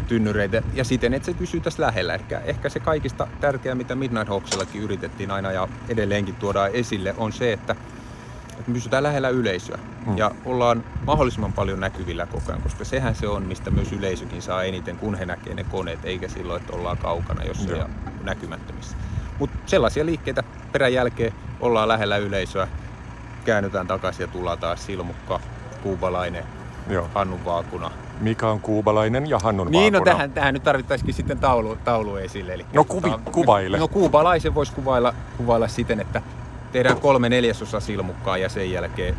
[0.09, 2.15] tynnyreitä ja siten, että se pysyy tässä lähellä.
[2.15, 7.33] Ehkä, ehkä se kaikista tärkeä, mitä Midnight Hawksillakin yritettiin aina ja edelleenkin tuodaan esille, on
[7.33, 7.77] se, että
[8.63, 10.19] että me pysytään lähellä yleisöä mm.
[10.19, 14.65] ja ollaan mahdollisimman paljon näkyvillä koko ajan, koska sehän se on, mistä myös yleisökin saa
[14.65, 17.89] eniten, kun he näkee ne koneet, eikä silloin, että ollaan kaukana jossain Joo.
[18.23, 18.97] näkymättömissä.
[19.43, 22.69] Mutta sellaisia liikkeitä perän jälkeen ollaan lähellä yleisöä,
[23.45, 25.41] käännytään takaisin ja tullaan taas silmukka,
[25.83, 26.45] kuubalainen,
[26.89, 27.09] Joo.
[27.15, 27.91] Hannun vaakuna.
[28.21, 32.55] Mikä on kuubalainen ja Hannun Niin, no tähän, tähän nyt tarvittaisikin sitten taulu, taulu esille.
[32.55, 33.79] Eli no kuvi, tota, kuvaile.
[33.79, 36.23] No kuubalaisen voisi kuvailla, kuvailla siten, että
[36.73, 39.17] tehdään kolme neljäsosa silmukkaa ja sen jälkeen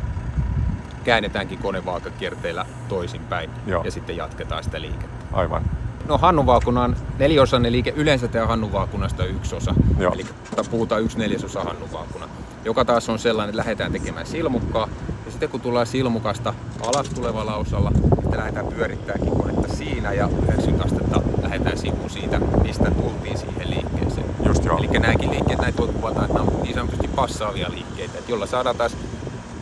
[1.04, 3.84] käännetäänkin konevaakakierteellä toisinpäin Joo.
[3.84, 5.26] ja sitten jatketaan sitä liikettä.
[5.34, 5.64] Aivan.
[6.08, 9.76] No Hannuvaakunan on neliosainen liike, yleensä tämä Hannuvaakunasta yksi osa.
[10.00, 10.14] Joo.
[10.14, 10.26] Eli
[10.72, 12.30] puhutaan yksi neljäsosa Hannuvaakuna,
[12.66, 14.88] joka taas on sellainen, että lähdetään tekemään silmukkaa.
[15.26, 16.54] Ja sitten kun tullaan silmukasta
[16.88, 22.92] alas tulevalla osalla, sitten lähdetään pyörittämäänkin konetta siinä ja 90 astetta lähdetään sivuun siitä, mistä
[22.92, 24.26] tultiin siihen liikkeeseen.
[24.46, 24.78] Just joo.
[24.78, 28.46] Eli nämäkin liikkeet, näitä voi kuvata, että nämä on niin sanotusti passaavia liikkeitä, että jolla
[28.46, 28.98] saadaan taas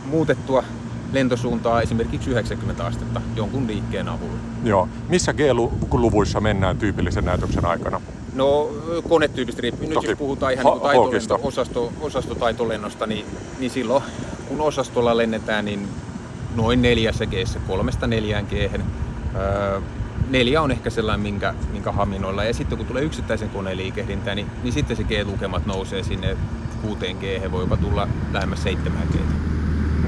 [0.04, 0.64] muutettua
[1.12, 4.51] lentosuuntaa esimerkiksi 90 astetta jonkun liikkeen avulla.
[4.62, 4.88] Joo.
[5.08, 8.00] Missä G-luvuissa mennään tyypillisen näytöksen aikana?
[8.34, 8.70] No
[9.08, 9.88] konetyypistä riippuu.
[9.88, 13.26] Nyt jos puhutaan ihan niin taitolento, osasto, osastotaitolennosta, niin,
[13.58, 14.02] niin silloin
[14.48, 15.88] kun osastolla lennetään, niin
[16.56, 17.32] noin neljässä g
[17.66, 19.80] kolmesta neljään g öö,
[20.30, 22.44] neljä on ehkä sellainen, minkä, minkä haminoilla.
[22.44, 26.36] Ja sitten kun tulee yksittäisen koneen liikehdintää, niin, niin sitten se G-lukemat nousee sinne
[26.82, 29.16] 6 G, voi jopa tulla lähemmäs 7 G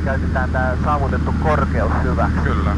[0.04, 2.40] käytetään tämä saavutettu korkeus hyväksi.
[2.40, 2.76] Kyllä.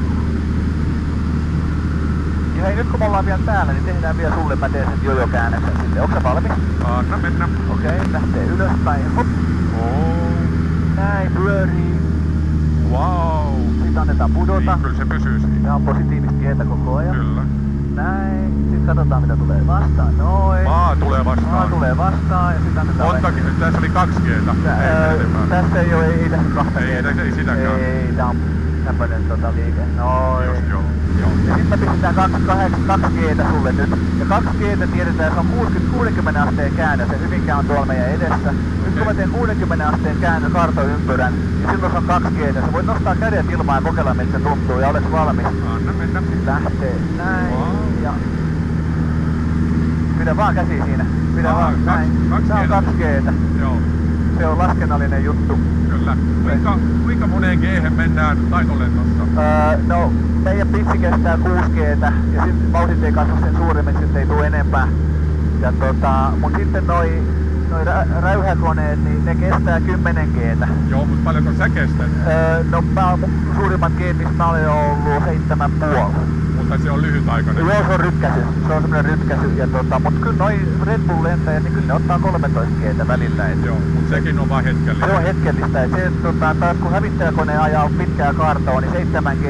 [2.57, 4.99] Ja hei, nyt kun me ollaan vielä täällä, niin tehdään vielä sulle, mä teen sen
[5.03, 6.03] jojo-käännöksen sitten.
[6.03, 6.53] Onko valmis?
[6.85, 7.49] Anna mennä.
[7.71, 9.15] Okei, okay, lähtee ylöspäin.
[9.17, 9.27] Hop.
[9.83, 10.17] Oh.
[10.97, 12.01] Näin, pyörii.
[12.91, 13.55] Wow.
[13.83, 14.75] Sitten annetaan pudota.
[14.75, 15.57] Niin, kyllä se pysyy siinä.
[15.63, 17.17] Tämä on positiivista kieltä koko ajan.
[17.17, 17.43] Kyllä.
[17.95, 18.67] Näin.
[18.71, 20.19] Sitten katsotaan mitä tulee vastaan.
[20.19, 20.65] Noin.
[20.65, 21.53] Maa tulee vastaan.
[21.53, 23.13] Maa tulee vastaan ja sitten annetaan...
[23.13, 24.55] Montakin, nyt tässä oli kaksi kieltä.
[24.65, 27.81] Tä, ei, tässä ei ole, ei tässä kahta Ei, ei, ei sitäkään.
[27.81, 28.37] Ei, tää on
[28.87, 29.81] tämmönen tota liike.
[29.97, 30.47] Noin.
[30.47, 30.83] Just joo.
[31.21, 31.31] joo.
[31.49, 33.21] Ja sitten me pistetään 28, 2 g
[33.51, 33.91] sulle nyt.
[34.19, 34.61] Ja 2 g
[34.93, 38.53] tiedetään, että se on 60, 60 asteen käännös ja hyvinkään on tuolla meidän edessä.
[38.85, 42.73] Nyt kun mä teen 60 asteen käännös kartoympyrän, niin silloin se on 2 g Sä
[42.73, 45.47] voit nostaa kädet ilmaan ja kokeilla miltä se tuntuu ja olet valmis.
[45.47, 46.23] Anna mennä.
[46.47, 48.03] Lähtee näin wow.
[48.03, 48.13] ja
[50.19, 51.07] Pidä vaan käsi siinä.
[51.35, 52.11] Pidä Aha, vaan näin.
[52.31, 53.01] Kaksi, kaksi Se on 2 g
[53.61, 53.77] Joo.
[54.39, 55.59] Se on laskennallinen juttu.
[55.91, 56.17] Kyllä.
[56.43, 59.23] Kuinka, kuinka moneen g mennään taitolennossa?
[59.39, 60.13] Öö, no,
[60.45, 64.47] meidän pitsi kestää 6 g ja sitten vauhdit ei kasva sen suuremmiksi, että ei tule
[64.47, 64.89] enempää.
[65.61, 67.23] Ja tota, mut sitten noi,
[67.71, 70.37] noi rä, räyhäkoneet, niin ne kestää 10 g
[70.91, 72.07] Joo, mutta paljonko sä kestät?
[72.27, 73.21] Öö, no mä oon
[73.57, 77.67] suurimmat g missä mä olen ollut 7,5 mutta se on lyhytaikainen.
[77.67, 78.41] Joo, se on rykkäsy.
[78.67, 79.53] Se on semmoinen rykkäsy.
[79.57, 83.49] Ja tota, mutta kyllä noin Red Bull lentäjät, niin kyllä ne ottaa 13 g välillä.
[83.49, 83.65] Et...
[83.65, 85.07] Joo, mutta sekin on vaan hetkellistä.
[85.07, 85.83] Se on hetkellistä.
[85.83, 89.43] Et se, tota, taas kun hävittäjäkone ajaa pitkää kaartoa, niin 7 g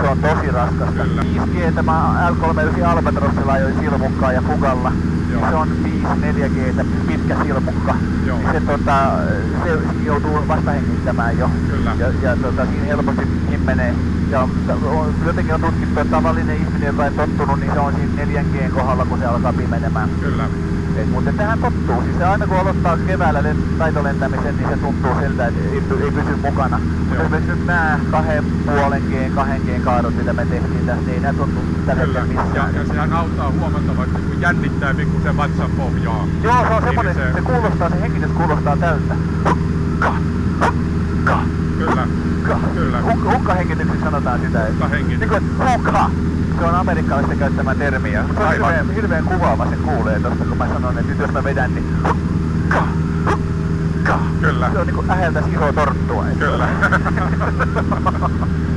[0.00, 1.02] se on tosi raskasta.
[1.02, 1.22] Kyllä.
[1.22, 4.92] 5 g mä L39 Albatrossilla ajoin silmukkaa ja Fugalla.
[5.32, 5.48] Joo.
[5.50, 7.94] Se on 5-4 g pitkä silmukka.
[8.26, 8.38] Joo.
[8.38, 9.18] Niin se, tota,
[9.64, 11.50] se joutuu vasta hengittämään jo.
[11.70, 11.94] Kyllä.
[11.98, 13.94] Ja, ja tota, siinä helposti himmenee.
[14.30, 14.40] Ja
[14.84, 18.70] on, jotenkin on tutkittu, että tavallinen ihminen, joka ei tottunut, niin se on siinä 4G
[18.70, 20.10] kohdalla, kun se alkaa pimenemään.
[20.20, 20.48] Kyllä.
[20.96, 22.02] Et, mutta tähän tottuu.
[22.02, 23.42] Siis aina kun aloittaa keväällä
[23.78, 26.80] taitolentämisen, niin se tuntuu siltä, että ei, ei pysy mukana.
[27.08, 31.14] Mutta esimerkiksi nyt nämä kahden puolen G, kahden G kaadot, mitä me tehtiin tässä, niin
[31.14, 32.74] ei nämä tuntuu tällä hetkellä missään.
[32.74, 36.26] Ja, ja sehän auttaa huomattavasti, kun jännittää pikkusen vatsan pohjaa.
[36.42, 37.32] Joo, se on niin semmoinen, se...
[37.32, 39.14] se kuulostaa, se hengitys kuulostaa tältä.
[39.48, 40.14] Hukka,
[40.60, 41.42] hukka.
[41.78, 42.06] Kyllä.
[42.06, 42.58] Hukka.
[42.74, 43.00] Kyllä.
[43.02, 44.66] Hukka, hukkahengityksessä sanotaan sitä.
[44.72, 45.20] Hukkahengitys.
[45.20, 46.10] Niin kuin, hukka.
[46.58, 50.58] Se on amerikkalaisten käyttämä termi ja se on hirveän, hirveän kuvaava se kuulee tosta, kun
[50.58, 52.82] mä sanon, että nyt jos mä vedän, niin hukka,
[53.30, 54.18] hukka.
[54.40, 54.70] Kyllä.
[54.72, 56.24] Se on niinku äheltäis iso torttua.
[56.38, 56.68] Kyllä.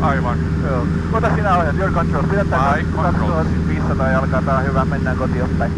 [0.01, 0.37] Aivan.
[0.67, 0.87] Joo.
[1.13, 2.23] Ota sinä ohjat, your control.
[2.23, 3.45] Pidetään Ai, control.
[3.67, 5.71] 500 jalkaa, tää on hyvä, mennään kotiin päin.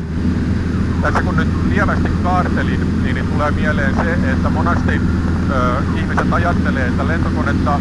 [1.01, 5.01] Tässä kun nyt lievästi kaartelin, niin, niin tulee mieleen se, että monesti
[5.49, 7.79] ö, ihmiset ajattelee, että lentokonetta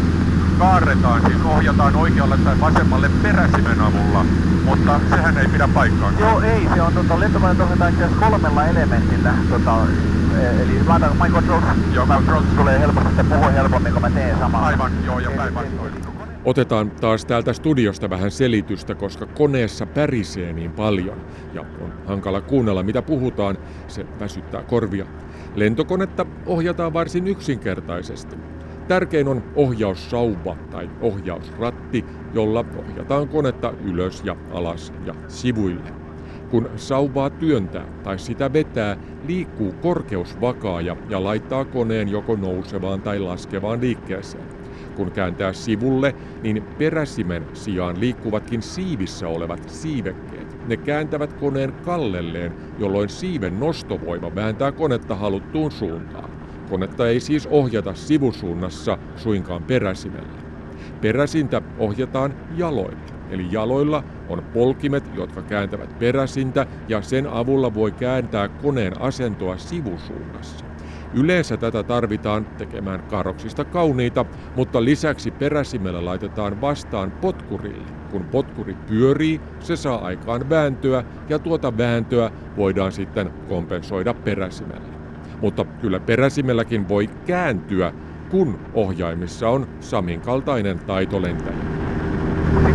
[0.61, 4.25] kaarretaan, siis ohjataan oikealle tai vasemmalle peräsimen avulla,
[4.65, 6.11] mutta sehän ei pidä paikkaa.
[6.19, 6.67] Joo, ei.
[6.75, 9.33] Se on tota, lentokoneet ohjataan itse kolmella elementillä.
[9.49, 9.77] Tota,
[10.39, 11.63] e- eli laitan my controls.
[11.93, 12.45] Joo, mä, controls.
[12.57, 14.65] tulee helposti, että puhuu helpommin, kun mä teen samaa.
[14.65, 15.93] Aivan, joo, ja päinvastoin.
[16.45, 21.17] Otetaan taas täältä studiosta vähän selitystä, koska koneessa pärisee niin paljon
[21.53, 25.05] ja on hankala kuunnella mitä puhutaan, se väsyttää korvia.
[25.55, 28.35] Lentokonetta ohjataan varsin yksinkertaisesti.
[28.91, 35.91] Tärkein on ohjaussauva tai ohjausratti, jolla ohjataan konetta ylös ja alas ja sivuille.
[36.49, 43.81] Kun sauvaa työntää tai sitä vetää, liikkuu korkeusvakaaja ja laittaa koneen joko nousevaan tai laskevaan
[43.81, 44.43] liikkeeseen.
[44.95, 50.67] Kun kääntää sivulle, niin peräsimen sijaan liikkuvatkin siivissä olevat siivekkeet.
[50.67, 56.30] Ne kääntävät koneen kallelleen, jolloin siiven nostovoima vääntää konetta haluttuun suuntaan.
[56.71, 60.41] Konetta ei siis ohjata sivusuunnassa, suinkaan peräsimellä.
[61.01, 68.47] Peräsintä ohjataan jaloilla, eli jaloilla on polkimet, jotka kääntävät peräsintä ja sen avulla voi kääntää
[68.47, 70.65] koneen asentoa sivusuunnassa.
[71.13, 77.91] Yleensä tätä tarvitaan tekemään karoksista kauniita, mutta lisäksi peräsimellä laitetaan vastaan potkurille.
[78.11, 85.00] Kun potkuri pyörii, se saa aikaan vääntöä ja tuota vääntöä voidaan sitten kompensoida peräsimellä.
[85.41, 87.93] Mutta kyllä peräsimelläkin voi kääntyä,
[88.29, 91.81] kun ohjaimissa on Samin kaltainen taitolentäjä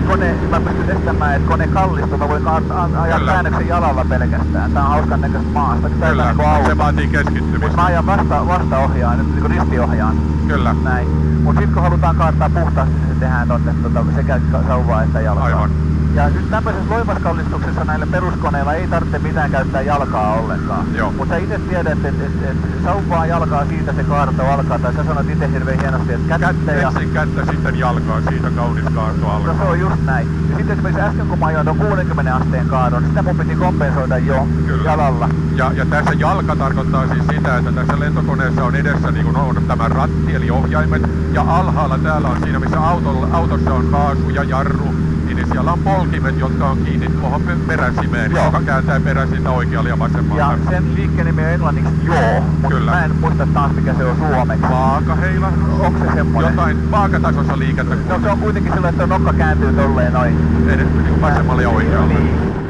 [0.07, 3.33] kone, mä pystyn estämään, että kone kallistuu, mä voin ajaa Kyllä.
[3.33, 4.73] käännöksen jalalla pelkästään.
[4.73, 5.91] Tää on hauskan näköistä maasta.
[5.91, 6.69] Kyllä, niin auto.
[6.69, 7.67] se vaatii keskittymistä.
[7.67, 10.17] Mut mä ajan vasta, vasta ohjaan, nyt niin ristiohjaan.
[10.49, 10.77] Kyllä.
[10.85, 11.09] Näin.
[11.43, 15.45] Mut sit kun halutaan kaattaa puhtaasti, se tehdään tonne tota, sekä sauvaa että jalkaa.
[15.45, 15.71] Aivan.
[16.17, 20.87] Ja nyt tämmöisessä loivaskallistuksessa näillä peruskoneilla ei tarvitse mitään käyttää jalkaa ollenkaan.
[21.17, 24.95] Mutta sä itse tiedät, että et, et, et sauvaa jalkaa siitä se kaarto alkaa, tai
[24.95, 26.89] sä sanot itse hirveän hienosti, että kättä ja...
[26.89, 29.53] Ensin kättä, sitten jalkaa, siitä kaunis kaarto alkaa.
[29.53, 30.29] No se on just näin.
[30.51, 34.19] Ja sitten esimerkiksi äsken kun mä ajoin 60 asteen kaadon, niin sitä mun piti kompensoida
[34.19, 34.91] jo Kyllä.
[34.91, 35.29] jalalla.
[35.57, 39.63] Ja, ja tässä jalka tarkoittaa siis sitä, että tässä lentokoneessa on edessä niin kuin on
[39.69, 41.03] tämä ratti eli ohjaimet,
[41.33, 44.95] ja alhaalla täällä on siinä missä autolla, autossa on kaasu ja jarru,
[45.37, 48.45] niin siellä on polkimet, jotka on kiinni tuohon peräsimeen, Joo.
[48.45, 50.43] joka kääntää peräsintä oikealle ja vasemmalle.
[50.43, 54.17] Ja sen liikkeen nimi on englanniksi joo, mutta mä en muista taas mikä se on
[54.17, 54.63] suomeksi.
[54.71, 55.53] Vaakaheila?
[55.79, 56.51] Onko se semmoinen?
[56.51, 57.95] Jotain vaakatasossa liikettä.
[58.09, 60.39] No se on kuitenkin sillä, että nokka kääntyy tolleen noin.
[60.69, 62.15] Edes niin vasemmalle ja oikealle.
[62.15, 62.66] Niin.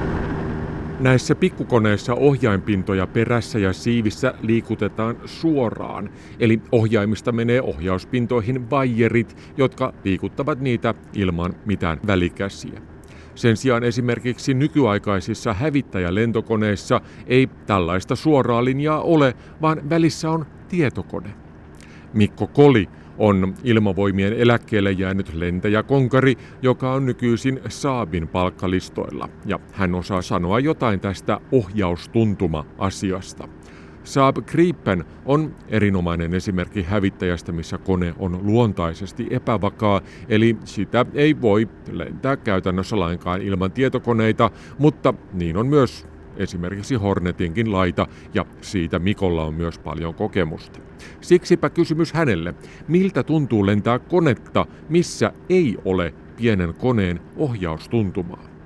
[1.00, 10.60] Näissä pikkukoneissa ohjaimpintoja perässä ja siivissä liikutetaan suoraan, eli ohjaimista menee ohjauspintoihin vaijerit, jotka liikuttavat
[10.60, 12.80] niitä ilman mitään välikäsiä.
[13.34, 21.30] Sen sijaan esimerkiksi nykyaikaisissa hävittäjälentokoneissa ei tällaista suoraa linjaa ole, vaan välissä on tietokone.
[22.14, 30.22] Mikko Koli on ilmavoimien eläkkeelle jäänyt lentäjäkonkari, joka on nykyisin Saabin palkkalistoilla, ja hän osaa
[30.22, 33.48] sanoa jotain tästä ohjaustuntuma-asiasta.
[34.04, 41.68] Saab Gripen on erinomainen esimerkki hävittäjästä, missä kone on luontaisesti epävakaa, eli sitä ei voi
[41.90, 49.44] lentää käytännössä lainkaan ilman tietokoneita, mutta niin on myös esimerkiksi Hornetinkin laita, ja siitä Mikolla
[49.44, 50.80] on myös paljon kokemusta.
[51.20, 52.54] Siksipä kysymys hänelle,
[52.88, 58.56] miltä tuntuu lentää konetta, missä ei ole pienen koneen ohjaustuntumaa?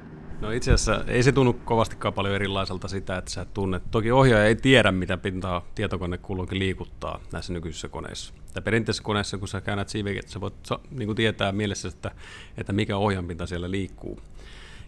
[0.41, 3.83] No itse asiassa ei se tunnu kovastikaan paljon erilaiselta sitä, että sä tunnet.
[3.91, 8.35] Toki ohjaaja ei tiedä, mitä pintaa tietokone kulloinkin liikuttaa näissä nykyisissä koneissa.
[8.55, 10.55] Tai perinteisessä koneessa, kun sä käännät siivekin, sä voit
[10.91, 12.11] niin tietää mielessä, että,
[12.57, 14.21] että mikä ohjanpinta siellä liikkuu.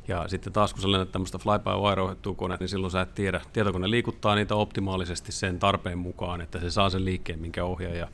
[0.08, 3.40] Ja sitten taas kun sä lennät tämmöistä fly-by-wire konetta, niin silloin sä et tiedä.
[3.52, 8.08] Tietokone liikuttaa niitä optimaalisesti sen tarpeen mukaan, että se saa sen liikkeen, minkä ohjaaja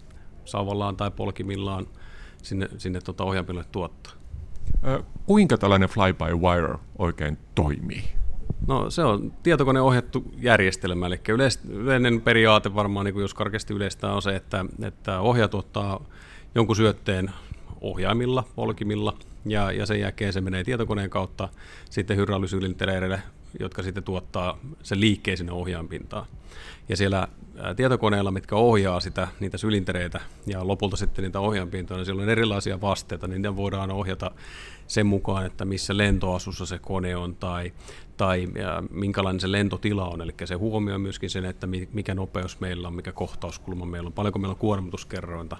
[0.45, 1.87] sauvallaan tai polkimillaan
[2.43, 4.13] sinne, sinne tuota ohjaampilolle tuottaa.
[5.27, 8.05] Kuinka tällainen fly-by-wire oikein toimii?
[8.67, 11.21] No se on tietokoneohjattu järjestelmä, eli
[11.69, 16.05] yleinen periaate varmaan, niin kuin jos karkeasti yleistää, on se, että, että ohjaa tuottaa
[16.55, 17.31] jonkun syötteen
[17.81, 21.49] ohjaimilla, polkimilla, ja, ja sen jälkeen se menee tietokoneen kautta
[21.91, 23.23] sitten hydraulisylintereille,
[23.61, 26.27] jotka sitten tuottaa sen liikkeen sinne ohjainpintaan.
[26.89, 27.29] Ja siellä
[27.77, 32.81] tietokoneilla, mitkä ohjaa sitä, niitä sylintereitä ja lopulta sitten niitä ohjainpintoja, niin siellä on erilaisia
[32.81, 34.31] vasteita, niin ne voidaan ohjata
[34.87, 37.73] sen mukaan, että missä lentoasussa se kone on tai,
[38.17, 38.49] tai
[38.91, 40.21] minkälainen se lentotila on.
[40.21, 44.39] Eli se huomioi myöskin sen, että mikä nopeus meillä on, mikä kohtauskulma meillä on, paljonko
[44.39, 45.57] meillä on kuormituskerrointa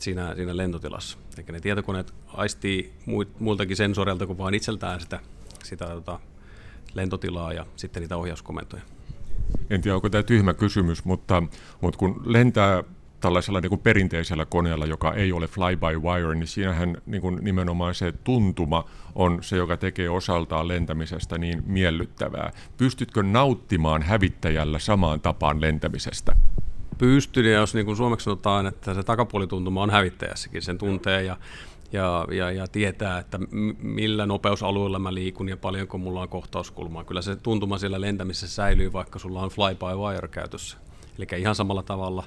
[0.00, 1.18] siinä, siinä lentotilassa.
[1.38, 2.92] Eli ne tietokoneet aistii
[3.38, 5.20] muiltakin sensoreilta kuin vain itseltään sitä,
[5.64, 6.20] sitä tota,
[6.94, 8.82] lentotilaa ja sitten niitä ohjauskomentoja.
[9.70, 11.42] En tiedä, onko tämä tyhmä kysymys, mutta,
[11.80, 12.84] mutta kun lentää
[13.20, 18.12] tällaisella niin kuin perinteisellä koneella, joka ei ole fly-by-wire, niin siinähän niin kuin nimenomaan se
[18.12, 18.84] tuntuma
[19.14, 22.52] on se, joka tekee osaltaan lentämisestä niin miellyttävää.
[22.76, 26.36] Pystytkö nauttimaan hävittäjällä samaan tapaan lentämisestä?
[26.98, 31.36] Pystyn, ja jos niin kuin suomeksi sanotaan, että se takapuolituntuma on hävittäjässäkin, sen tuntee ja,
[31.92, 33.38] ja, ja, ja tietää, että
[33.82, 37.04] millä nopeusalueella mä liikun ja paljonko mulla on kohtauskulmaa.
[37.04, 40.76] Kyllä se tuntuma siellä lentämisessä säilyy, vaikka sulla on fly-by-wire käytössä.
[41.18, 42.24] Eli ihan samalla tavalla.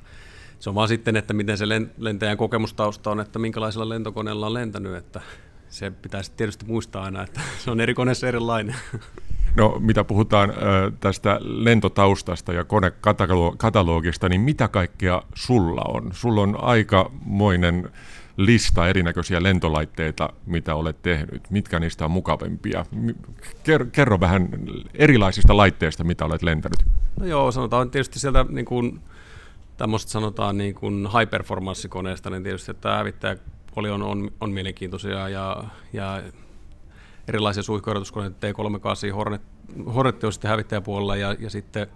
[0.60, 1.66] Se on vaan sitten, että miten se
[1.98, 5.22] lentäjän kokemustausta on, että minkälaisella lentokoneella on lentänyt, että
[5.70, 8.76] se pitäisi tietysti muistaa aina, että se on eri koneessa erilainen.
[9.58, 10.54] No mitä puhutaan
[11.00, 16.10] tästä lentotaustasta ja konekatalogista, niin mitä kaikkea sulla on?
[16.14, 17.92] Sulla on aikamoinen
[18.38, 21.50] lista erinäköisiä lentolaitteita, mitä olet tehnyt.
[21.50, 22.86] Mitkä niistä on mukavimpia?
[23.92, 24.50] Kerro vähän
[24.94, 26.86] erilaisista laitteista, mitä olet lentänyt.
[27.20, 29.02] No joo, sanotaan tietysti sieltä niin kuin,
[29.78, 33.38] tämmöistä sanotaan niin kuin high performance koneesta, niin tietysti että hävittäjä
[33.76, 36.22] on, on, on mielenkiintoisia ja, ja
[37.28, 39.42] erilaisia suihkuharjoituskoneita, T38, Hornet,
[39.96, 41.88] Hornet on sitten hävittäjäpuolella ja, ja sitten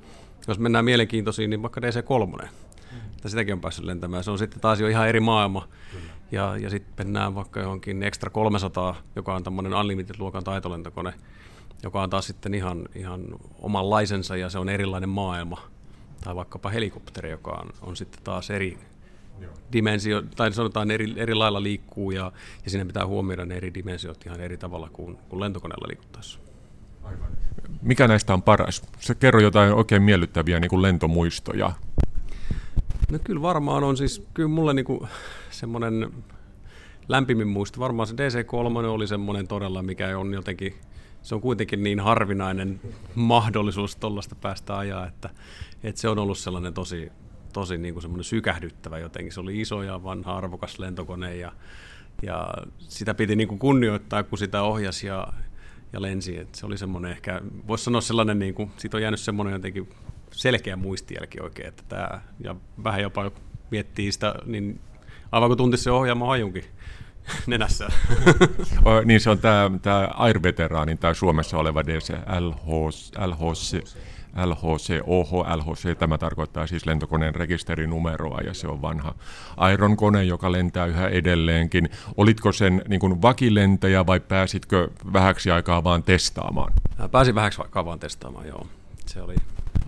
[0.48, 2.98] jos mennään mielenkiintoisiin, niin vaikka DC-3, mm.
[3.16, 4.24] että sitäkin on päässyt lentämään.
[4.24, 5.68] Se on sitten taas jo ihan eri maailma.
[5.92, 6.14] Kyllä.
[6.32, 11.14] Ja, ja sitten mennään vaikka johonkin Extra 300, joka on tämmöinen Unlimited-luokan taitolentokone,
[11.84, 13.26] joka on taas sitten ihan, ihan
[13.62, 15.62] omanlaisensa ja se on erilainen maailma.
[16.24, 18.78] Tai vaikkapa helikopteri, joka on, on sitten taas eri,
[19.74, 22.32] dimensio, tai sanotaan eri, eri lailla liikkuu ja,
[22.64, 26.40] ja siinä pitää huomioida ne eri dimensiot ihan eri tavalla kuin, kuin lentokoneella liikuttaessa.
[27.82, 28.82] Mikä näistä on paras?
[29.00, 31.72] Se kerro jotain oikein miellyttäviä niin kuin lentomuistoja.
[33.12, 35.10] No kyllä varmaan on siis, kyllä mulle niin kuin
[35.50, 36.12] semmoinen
[37.08, 40.76] lämpimin muisto, varmaan se DC3 oli semmoinen todella, mikä on jotenkin,
[41.22, 42.82] se on kuitenkin niin harvinainen
[43.16, 45.30] mahdollisuus tuollaista päästä ajaa, että,
[45.84, 47.12] että se on ollut sellainen tosi,
[47.56, 49.34] tosi niin kuin sykähdyttävä jotenkin.
[49.34, 51.52] Se oli iso ja vanha arvokas lentokone ja,
[52.22, 55.28] ja sitä piti niin kuin kunnioittaa, kun sitä ohjasi ja,
[55.94, 56.40] ja lensi.
[56.40, 59.90] Et se oli semmoinen ehkä, voisi sanoa sellainen, niin kuin, siitä on jäänyt semmoinen jotenkin
[60.32, 63.32] selkeä muistijälki oikein, että tämä, ja vähän jopa
[63.72, 64.80] miettii sitä, niin
[65.32, 66.66] aivan kuin tuntisi se ohjaama hajunkin
[67.48, 67.88] nenässä.
[69.06, 72.14] niin se on tämä, tämä Air-veteraanin tai Suomessa oleva DC
[73.26, 73.96] LHC,
[74.46, 79.16] LHC OH, LHC, tämä tarkoittaa siis lentokoneen rekisterinumeroa ja se on vanha
[79.74, 81.90] Iron kone, joka lentää yhä edelleenkin.
[82.18, 86.74] Olitko sen niin kuin vakilentäjä vai pääsitkö vähäksi aikaa vaan testaamaan?
[87.12, 88.68] Pääsin vähäksi aikaa vaan testaamaan, joo.
[89.06, 89.36] Se oli,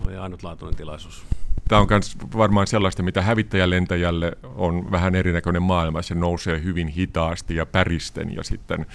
[0.06, 1.24] oli ainutlaatuinen tilaisuus.
[1.68, 6.02] Tämä on myös varmaan sellaista, mitä hävittäjälentäjälle on vähän erinäköinen maailma.
[6.02, 8.86] Se nousee hyvin hitaasti ja päristen ja sitten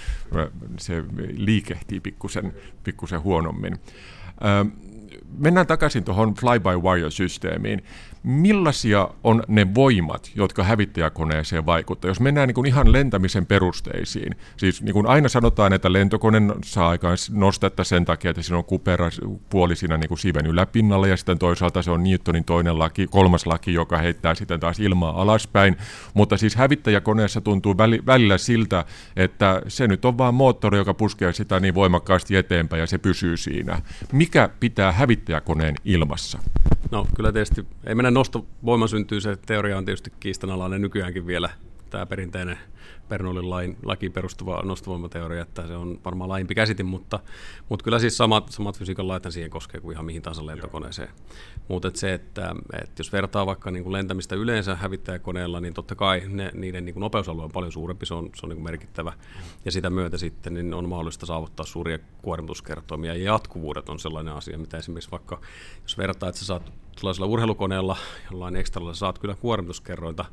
[0.77, 1.03] se
[1.37, 3.79] liikehtii pikkusen, pikkusen huonommin
[5.37, 7.83] mennään takaisin tuohon fly-by-wire-systeemiin.
[8.23, 12.11] Millaisia on ne voimat, jotka hävittäjäkoneeseen vaikuttavat?
[12.11, 16.89] Jos mennään niin kuin ihan lentämisen perusteisiin, siis niin kuin aina sanotaan, että lentokone saa
[16.89, 19.09] aikaan nostetta sen takia, että siinä on kupera
[19.49, 23.45] puoli siinä niin kuin siiven yläpinnalla, ja sitten toisaalta se on Newtonin toinen laki, kolmas
[23.45, 25.77] laki, joka heittää sitten taas ilmaa alaspäin.
[26.13, 31.59] Mutta siis hävittäjäkoneessa tuntuu välillä siltä, että se nyt on vaan moottori, joka puskee sitä
[31.59, 33.81] niin voimakkaasti eteenpäin, ja se pysyy siinä.
[34.11, 34.91] Mikä pitää
[35.23, 36.39] hävittäjäkoneen ilmassa?
[36.91, 41.49] No kyllä tietysti, ei mennä nostovoima syntyy, se teoria on tietysti kiistanalainen nykyäänkin vielä,
[41.89, 42.57] tämä perinteinen
[43.13, 47.19] Bernoulin lain, lakiin perustuva nostovoimateoria, että se on varmaan laajempi käsite, mutta,
[47.69, 51.09] mutta kyllä siis samat, samat fysiikan lait siihen koskee kuin ihan mihin tahansa lentokoneeseen.
[51.67, 55.95] Mutta et se, että, että jos vertaa vaikka niin kuin lentämistä yleensä hävittäjäkoneella, niin totta
[55.95, 58.63] kai ne, niiden niin kuin nopeusalue on paljon suurempi, se on, se on niin kuin
[58.63, 59.13] merkittävä,
[59.65, 64.57] ja sitä myötä sitten niin on mahdollista saavuttaa suuria kuormituskertoimia, ja jatkuvuudet on sellainen asia,
[64.57, 65.41] mitä esimerkiksi vaikka,
[65.83, 67.97] jos vertaa, että sä saat tuollaisella urheilukoneella,
[68.31, 70.25] jollain ekstralla saat kyllä kuormituskerrointa,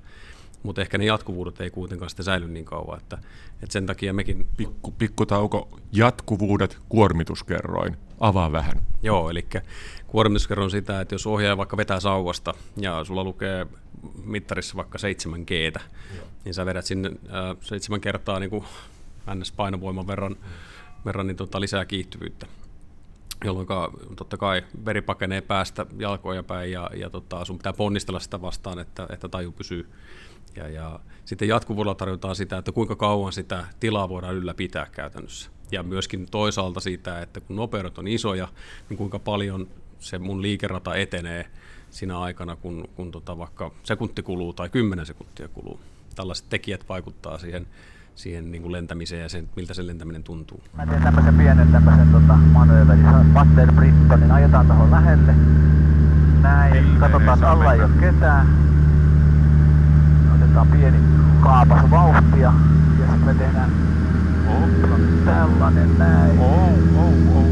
[0.62, 3.18] mutta ehkä ne jatkuvuudet ei kuitenkaan sitten säily niin kauan, että,
[3.52, 4.46] että sen takia mekin...
[4.56, 8.82] Pikku, pikku tauko, jatkuvuudet, kuormituskerroin, avaa vähän.
[9.02, 9.46] Joo, eli
[10.06, 13.66] kuormituskerroin on sitä, että jos ohjaaja vaikka vetää sauvasta ja sulla lukee
[14.24, 15.50] mittarissa vaikka 7 g
[16.44, 18.64] niin sä vedät sinne äh, seitsemän kertaa niin kuin
[19.26, 20.36] NS-painovoiman verran,
[21.04, 22.46] verran niin tota, lisää kiihtyvyyttä.
[23.44, 23.66] Jolloin
[24.16, 28.78] totta kai veri pakenee päästä jalkoja päin ja, ja tota, sun pitää ponnistella sitä vastaan,
[28.78, 29.90] että, että taju pysyy
[30.56, 35.50] ja, ja sitten jatkuvuudella tarjotaan sitä, että kuinka kauan sitä tilaa voidaan ylläpitää käytännössä.
[35.72, 38.48] Ja myöskin toisaalta siitä, että kun nopeudet on isoja,
[38.88, 41.46] niin kuinka paljon se mun liikerata etenee
[41.90, 45.80] siinä aikana, kun, kun tota vaikka sekunti kuluu tai kymmenen sekuntia kuluu.
[46.14, 47.66] Tällaiset tekijät vaikuttaa siihen,
[48.14, 50.62] siihen niin kuin lentämiseen ja sen, miltä se lentäminen tuntuu.
[50.76, 55.34] Mä teen tämmöisen pienen tämmöisen tota, manööverin, Butter Britton, niin ajetaan tuohon lähelle.
[56.42, 58.46] Näin, katsotaan, alla ei ole ketään
[60.50, 60.98] otetaan pieni
[61.40, 62.52] kaapas vauhtia
[63.00, 63.70] ja sitten me tehdään
[64.48, 64.96] Opla.
[65.24, 66.38] tällainen näin.
[66.38, 67.44] Oh, oh, oh.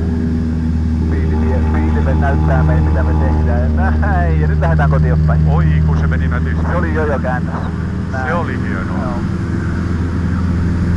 [1.73, 4.01] Piilille näyttää meille mitä me tehdään.
[4.01, 5.49] Näin, ja nyt lähdetään kotiin päin.
[5.49, 6.67] Oi, kun se meni nätisti.
[6.67, 7.55] Se oli jo jo käännös.
[8.13, 8.27] Näin.
[8.27, 9.03] Se oli hienoa.
[9.03, 9.21] Joo.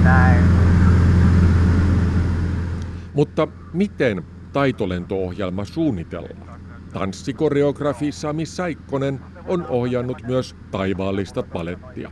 [0.04, 0.44] Näin.
[3.14, 4.24] Mutta miten
[4.54, 6.62] taitolento-ohjelma suunnitellaan?
[6.94, 12.12] Tanssikoreografi Sami Saikkonen on ohjannut myös taivaallista palettia.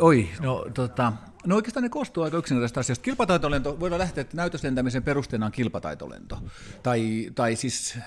[0.00, 1.12] Oi, no tota,
[1.46, 3.02] No oikeastaan ne koostuu aika yksinkertaisesta asiasta.
[3.02, 6.38] Kilpataitolento, voidaan lähteä, että näytöslentämisen perusteena on kilpataitolento.
[6.82, 7.98] Tai, tai siis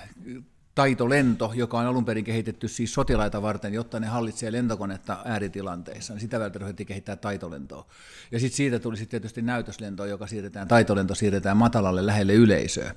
[0.74, 6.12] taitolento, joka on alun perin kehitetty siis sotilaita varten, jotta ne hallitsee lentokonetta ääritilanteissa.
[6.12, 7.86] Niin sitä välttämättä ruvettiin kehittää taitolentoa.
[8.32, 12.94] Ja sitten siitä tuli sitten tietysti näytöslento, joka siirretään, taitolento siirretään matalalle lähelle yleisöä.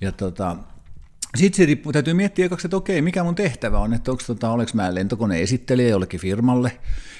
[0.00, 0.56] Ja tota,
[1.36, 4.50] sitten se riippuu, täytyy miettiä ekaksi, että okei, mikä mun tehtävä on, että onko, tota,
[4.50, 6.72] olenko mä lentokoneen esittelijä jollekin firmalle.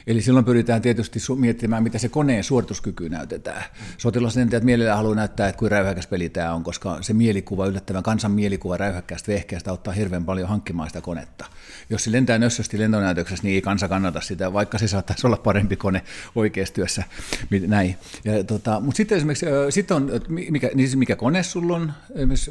[0.07, 3.65] Eli silloin pyritään tietysti miettimään, mitä se koneen suorituskyky näytetään.
[3.99, 8.31] Sotilaslentäjät mielellään haluaa näyttää, että kuin räyhäkäs peli tämä on, koska se mielikuva, yllättävän kansan
[8.31, 11.45] mielikuva räyhäkkäästä vehkeästä auttaa hirveän paljon hankkimaan sitä konetta.
[11.91, 15.77] Jos se lentää nössösti lentonäytöksessä, niin ei kansa kannata sitä, vaikka se saattaisi olla parempi
[15.77, 16.03] kone
[16.35, 17.05] oikeassa työssä.
[17.67, 17.97] Näin.
[18.25, 22.51] Ja, tota, mutta sitten esimerkiksi, sit on, mikä, niin siis mikä kone sulla on, esimerkiksi,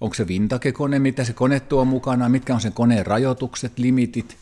[0.00, 4.36] onko se vintage-kone, mitä se kone tuo mukana, mitkä on sen koneen rajoitukset, limitit.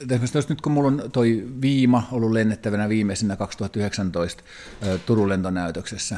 [0.00, 4.42] Esimerkiksi nyt kun mulla on toi Viima ollut lennettävänä viimeisenä 2019
[5.06, 6.16] Turun lentonäytöksessä,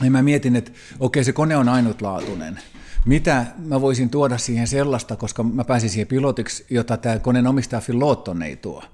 [0.00, 2.58] niin mä mietin, että okei, se kone on ainutlaatuinen.
[3.04, 7.82] Mitä mä voisin tuoda siihen sellaista, koska mä pääsin siihen pilotiksi, jota tämä koneen omistaja
[7.86, 8.00] Phil
[8.44, 8.84] ei tuo.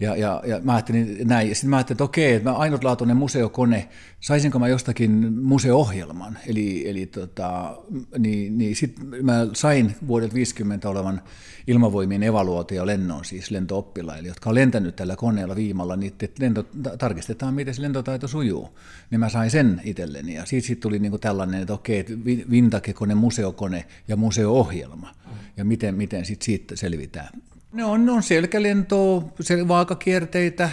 [0.00, 1.54] Ja, ja, ja mä ajattelin näin.
[1.54, 3.88] Sitten mä ajattelin, että okei, että mä ainutlaatuinen museokone,
[4.20, 6.38] saisinko mä jostakin museoohjelman?
[6.46, 7.78] Eli, eli tota,
[8.18, 11.22] niin, niin sitten mä sain vuodelta 50 olevan
[11.66, 16.62] ilmavoimien evaluaatio lennon, siis lentooppilaille, jotka on lentänyt tällä koneella viimalla, niin että lento,
[16.98, 18.78] tarkistetaan, miten se lentotaito sujuu.
[19.10, 20.34] Niin mä sain sen itselleni.
[20.34, 22.12] Ja siitä, siitä tuli niin kuin tällainen, että okei, että
[22.50, 25.14] vintakekone, museokone ja museoohjelma.
[25.56, 27.28] Ja miten, miten sit siitä selvitään.
[27.72, 29.24] Ne on, ne on selkälentoa,
[29.68, 30.70] vaakakierteitä,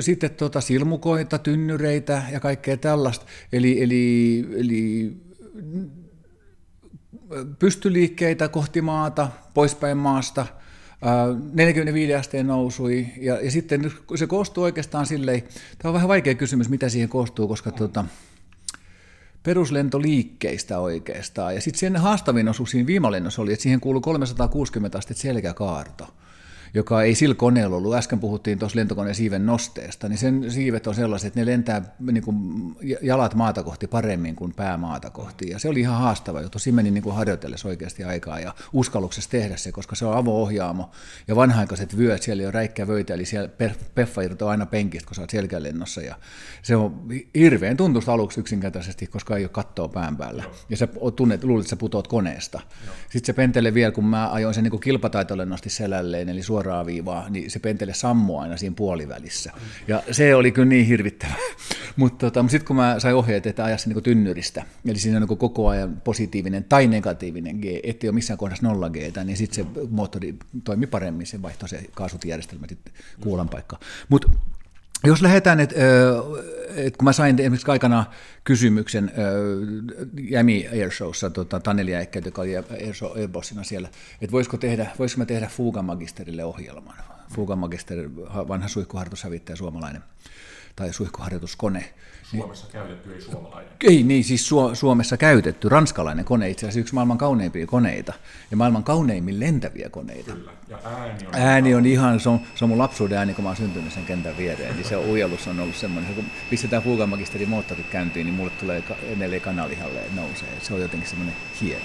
[0.00, 3.26] sitten tuota silmukoita, tynnyreitä ja kaikkea tällaista.
[3.52, 5.16] Eli, eli, eli
[7.58, 10.46] pystyliikkeitä kohti maata, poispäin maasta,
[11.52, 15.42] 45 asteen nousui, ja, ja sitten se koostuu oikeastaan silleen,
[15.78, 18.04] tämä on vähän vaikea kysymys, mitä siihen koostuu, koska tuota,
[19.48, 21.54] peruslentoliikkeistä oikeastaan.
[21.54, 26.06] Ja sitten sen haastavin osuus siinä viimalennossa oli, että siihen kuului 360 astetta selkäkaarto
[26.74, 27.94] joka ei sillä koneella ollut.
[27.94, 32.24] Äsken puhuttiin tuossa lentokoneen siiven nosteesta, niin sen siivet on sellaiset, että ne lentää niin
[32.24, 32.36] kuin
[33.02, 35.50] jalat maata kohti paremmin kuin pää maata kohti.
[35.50, 36.58] Ja se oli ihan haastava juttu.
[36.58, 40.90] Siinä meni niin kuin harjoitellessa oikeasti aikaa ja uskalluksessa tehdä se, koska se on avo-ohjaamo
[41.28, 43.50] ja vanhaikaiset vyöt, siellä ei ole räikkä vöitä, eli siellä
[43.94, 46.00] peffa irtoaa aina penkistä, kun sä oot selkälennossa.
[46.00, 46.14] Ja
[46.62, 50.44] se on hirveän tuntusta aluksi yksinkertaisesti, koska ei ole kattoa pään päällä.
[50.68, 52.60] Ja sä tunnet, luulet, että sä putoat koneesta.
[53.10, 57.50] Sitten se pentelee vielä, kun mä ajoin sen niin kilpataitolennosti selälleen, eli suoraa viivaa, niin
[57.50, 59.52] se pentele sammui aina siinä puolivälissä.
[59.88, 61.32] Ja se oli kyllä niin hirvittävä.
[61.96, 65.22] Mutta tota, sitten kun mä sain ohjeet, että aja se niin tynnyristä, eli siinä on
[65.28, 69.64] niin koko ajan positiivinen tai negatiivinen G, ettei ole missään kohdassa nolla G, niin sitten
[69.64, 70.34] se moottori
[70.64, 73.82] toimi paremmin, se vaihtoi se kaasutijärjestelmä sitten kuulan paikkaan.
[74.08, 74.28] Mutta
[75.04, 75.74] jos lähdetään, että
[76.76, 78.06] et kun mä sain esimerkiksi aikanaan
[78.44, 79.12] kysymyksen
[80.30, 83.88] Jämi Airshowssa, tota, Taneli Äikkä, joka oli Airshow Airbossina siellä,
[84.20, 86.96] että voisiko, tehdä, voisiko mä tehdä Fugan magisterille ohjelman.
[87.34, 88.10] Fugan magister,
[88.48, 90.02] vanha suihkuharjoitushävittäjä suomalainen
[90.78, 91.94] tai suihkuharjoituskone.
[92.22, 93.72] Suomessa käytetty, ei suomalainen.
[93.84, 98.12] Ei niin, siis Su- Suomessa käytetty, ranskalainen kone, itse asiassa yksi maailman kauneimpia koneita
[98.50, 100.32] ja maailman kauneimmin lentäviä koneita.
[100.32, 103.44] Kyllä, ja ääni on, ääni on ihan, se on, se on mun lapsuuden ääni, kun
[103.44, 107.08] mä oon syntynyt sen kentän viereen, niin se ujellus on ollut semmoinen, kun pistetään Fugan
[107.08, 108.82] magisterin moottorit käyntiin, niin mulle tulee
[109.16, 111.84] neljä kanalihalle nousee, se on jotenkin semmoinen hieno.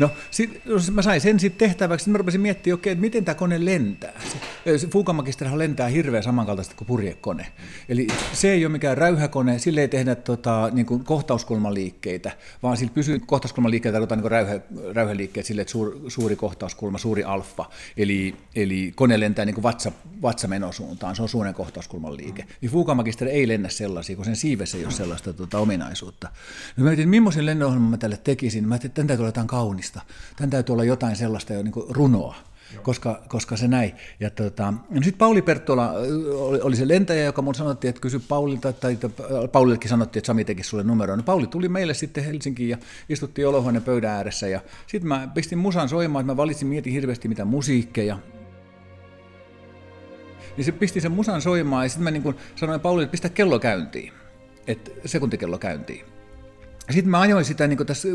[0.00, 3.34] No, sit, mä sain sen sitten tehtäväksi, niin mä rupesin miettimään, okei, että miten tämä
[3.34, 4.12] kone lentää.
[4.90, 7.46] Fukamakisterihan lentää hirveän samankaltaisesti kuin purjekone.
[7.88, 12.32] Eli se ei ole mikään räyhäkone, sille ei tehdä tota, niin kuin kohtauskulmaliikkeitä,
[12.62, 14.60] vaan sillä pysyy kohtauskulmaliikkeitä tarkoittaa niin räyhä,
[14.92, 17.64] räyhäliikkeet sille, että suur, suuri kohtauskulma, suuri alfa,
[17.96, 19.92] eli, eli kone lentää niin kuin vatsa,
[20.22, 22.44] vatsamenosuuntaan, se on suuren kohtauskulman liike.
[22.60, 26.28] Niin Fukamakisteri ei lennä sellaisia, kun sen siivessä ei ole sellaista tota, ominaisuutta.
[26.76, 28.68] No mä mietin, millaisen lennonohjelman mä tälle tekisin.
[28.68, 29.89] Mä ajattelin, että tämän olla jotain kaunista.
[30.36, 32.34] Tämän täytyy olla jotain sellaista jo niin kuin runoa
[32.82, 33.92] koska, koska se näin.
[34.20, 35.90] Ja tota, no sitten Pauli Perttola
[36.30, 38.98] oli, oli, se lentäjä, joka mun sanottiin, että kysy Paulilta, tai
[39.52, 41.18] Paulillekin sanottiin, että Sami teki sulle numeroon.
[41.18, 42.78] No Pauli tuli meille sitten Helsinkiin ja
[43.08, 44.48] istuttiin olohuoneen pöydän ääressä.
[44.48, 48.18] Ja sitten mä pistin musan soimaan, että mä valitsin, mietin hirveästi mitä musiikkeja.
[50.56, 53.58] Niin se pisti sen musan soimaan ja sitten mä niin sanoin Paulille, että pistä kello
[53.58, 54.12] käyntiin.
[54.66, 56.04] Että sekuntikello käyntiin.
[56.90, 58.08] Sitten mä ajoin sitä niin tässä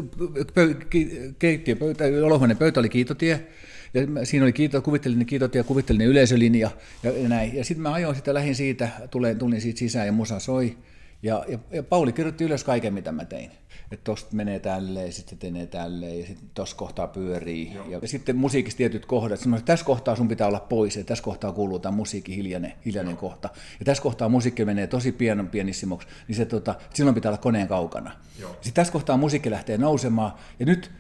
[1.40, 3.48] keittiöpöytä, olohuoneen pöytä oli kiitotie,
[3.94, 6.70] ja siinä oli kiito, kuvittelinen kiitotie ja kuvittelinen yleisölinja
[7.04, 7.56] ja, näin.
[7.56, 10.78] Ja sitten mä ajoin sitä, lähin siitä, tulin, tulin siitä sisään ja musa soi.
[11.24, 13.52] Ja, ja, ja Pauli kirjoitti ylös kaiken, mitä mä tein.
[13.92, 17.74] Että tosta menee tälleen, sitten menee tälleen, ja sitten tuossa kohtaa pyörii.
[17.74, 17.90] Joo.
[17.90, 21.52] Ja sitten musiikissa tietyt kohdat, että tässä kohtaa sun pitää olla pois, ja tässä kohtaa
[21.52, 23.50] kuuluu tämä musiikki hiljainen, hiljainen kohta.
[23.80, 27.68] Ja tässä kohtaa musiikki menee tosi pien, pienissimoksi, niin se, tota, silloin pitää olla koneen
[27.68, 28.12] kaukana.
[28.38, 30.92] Sitten tässä kohtaa musiikki lähtee nousemaan, ja nyt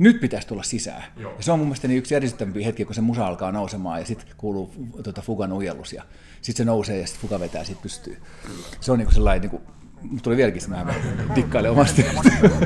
[0.00, 1.04] nyt pitäisi tulla sisään.
[1.16, 1.34] Joo.
[1.36, 4.06] Ja se on mun mielestä niin yksi järjestelmämpi hetki, kun se musa alkaa nousemaan ja
[4.06, 6.02] sitten kuuluu tuota, Fugan ujellus ja
[6.42, 8.22] sitten se nousee ja sitten Fuga vetää siitä pystyy.
[8.46, 8.66] Kyllä.
[8.80, 9.62] Se on niin kuin sellainen niin kuin
[10.22, 10.86] tuli vieläkin mä
[11.34, 12.06] dikkaile omasti.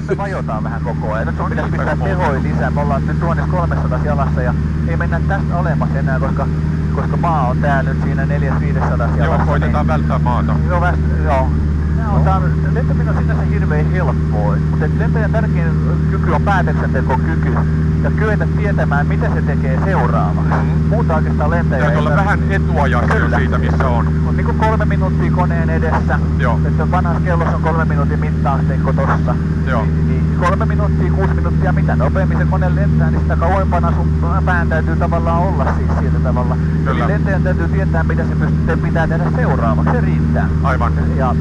[0.09, 1.27] Me vajotaan vähän koko ajan.
[1.27, 2.71] Nyt sun pitäisi pitää tehoja lisää.
[2.71, 4.55] Me ollaan nyt 1300 jalassa ja
[4.89, 6.49] ei mennä tästä alemmas enää, koska,
[6.95, 9.25] koska maa on täällä nyt siinä 400 jalassa.
[9.25, 10.57] Joo, koitetaan niin, välttää maata.
[10.69, 11.49] Joo, väst, joo.
[11.97, 15.71] No, on, lentäminen on sinänsä hirveän helppoa, mutta lentäjän tärkein
[16.11, 17.55] kyky on päätöksentekokyky
[18.03, 20.55] ja kyetä tietämään, mitä se tekee seuraavaksi.
[20.55, 20.89] Mm-hmm.
[20.89, 21.97] Muuta oikeastaan lentäjä ei...
[21.97, 24.09] olla vähän etuajassa jo siitä, missä on.
[24.27, 26.19] On niin kuin kolme minuuttia koneen edessä.
[26.39, 26.61] Joo.
[26.65, 29.35] Että vanhassa kellossa on kolme minuutin mittaasteikko tossa.
[29.67, 29.83] Joo.
[29.83, 34.09] Niin, niin kolme minuuttia, kuusi minuuttia, mitä nopeammin se kone lentää, niin sitä kauempana sun
[34.45, 36.57] pään täytyy tavallaan olla siis sillä tavalla.
[36.85, 37.05] Kyllä.
[37.05, 40.49] Eli lentäjän täytyy tietää, mitä se pystyy, pitää tehdä seuraavaksi, se riittää.
[40.63, 40.93] Aivan.
[41.17, 41.37] Ja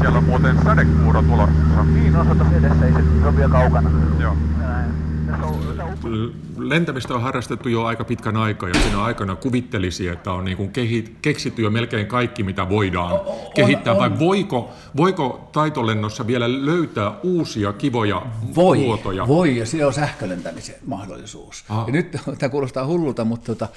[0.00, 1.84] siellä on muuten sadekuuro tulossa.
[1.94, 3.90] Niin, on tuossa edessä, ei se, se on vielä kaukana.
[4.18, 4.36] Joo
[6.68, 10.70] lentämistä on harrastettu jo aika pitkän aikaa ja siinä aikana kuvittelisi, että on niin kuin
[10.70, 13.20] kehit, keksitty jo melkein kaikki, mitä voidaan on,
[13.54, 13.92] kehittää.
[13.92, 18.22] On, vai voiko, voiko taitolennossa vielä löytää uusia kivoja
[18.54, 19.26] voi, muotoja?
[19.26, 21.64] Voi, ja siellä on sähkölentämisen mahdollisuus.
[21.68, 21.84] Ah.
[21.86, 23.68] Ja nyt tämä kuulostaa hullulta, mutta tota,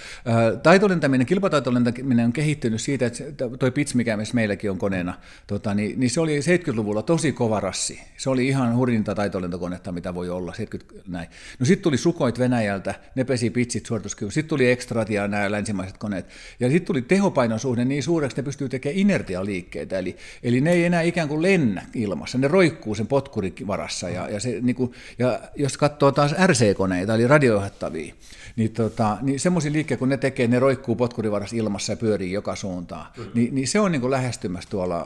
[0.64, 3.24] taitolentäminen, kilpataitolentäminen on kehittynyt siitä, että
[3.60, 5.14] toi PITS, mikä meilläkin on koneena,
[5.48, 8.02] tota, niin, niin se oli 70-luvulla tosi kova rassi.
[8.18, 10.54] Se oli ihan hurjinta taitolentokonetta, mitä voi olla.
[10.54, 11.28] 70, näin.
[11.60, 12.40] No sitten tuli Sukoit
[12.76, 14.32] Venäjältä, ne pesi pitsit suorituskyvyn.
[14.32, 16.26] Sitten tuli ekstrat ja nämä länsimaiset koneet.
[16.60, 20.00] Ja sitten tuli tehopainosuhde niin suureksi, että ne pystyy tekemään inertialiikkeitä.
[20.00, 24.10] Eli, eli ne ei enää ikään kuin lennä ilmassa, ne roikkuu sen potkurivarassa.
[24.10, 28.14] Ja, ja, se, niin kuin, ja jos katsoo taas RC-koneita, eli radiojohdettavia,
[28.56, 32.56] niin, tota, niin semmoisia liikkeitä, kun ne tekee, ne roikkuu potkurivarassa ilmassa ja pyörii joka
[32.56, 33.24] suuntaan, mm.
[33.34, 35.06] niin, niin se on niin kuin lähestymässä tuolla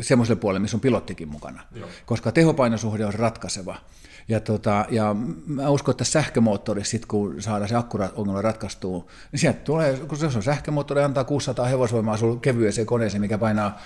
[0.00, 1.88] semmoiselle puolelle, missä on pilottikin mukana, Joo.
[2.06, 3.76] koska tehopainosuhde on ratkaiseva.
[4.28, 5.16] Ja, tota, ja
[5.46, 10.26] mä uskon, että sähkömoottori, sit kun saadaan se akkuongelma ratkaistua, niin sieltä tulee, kun se
[10.26, 13.78] on sähkömoottori, antaa 600 hevosvoimaa sulle kevyeseen koneeseen, mikä painaa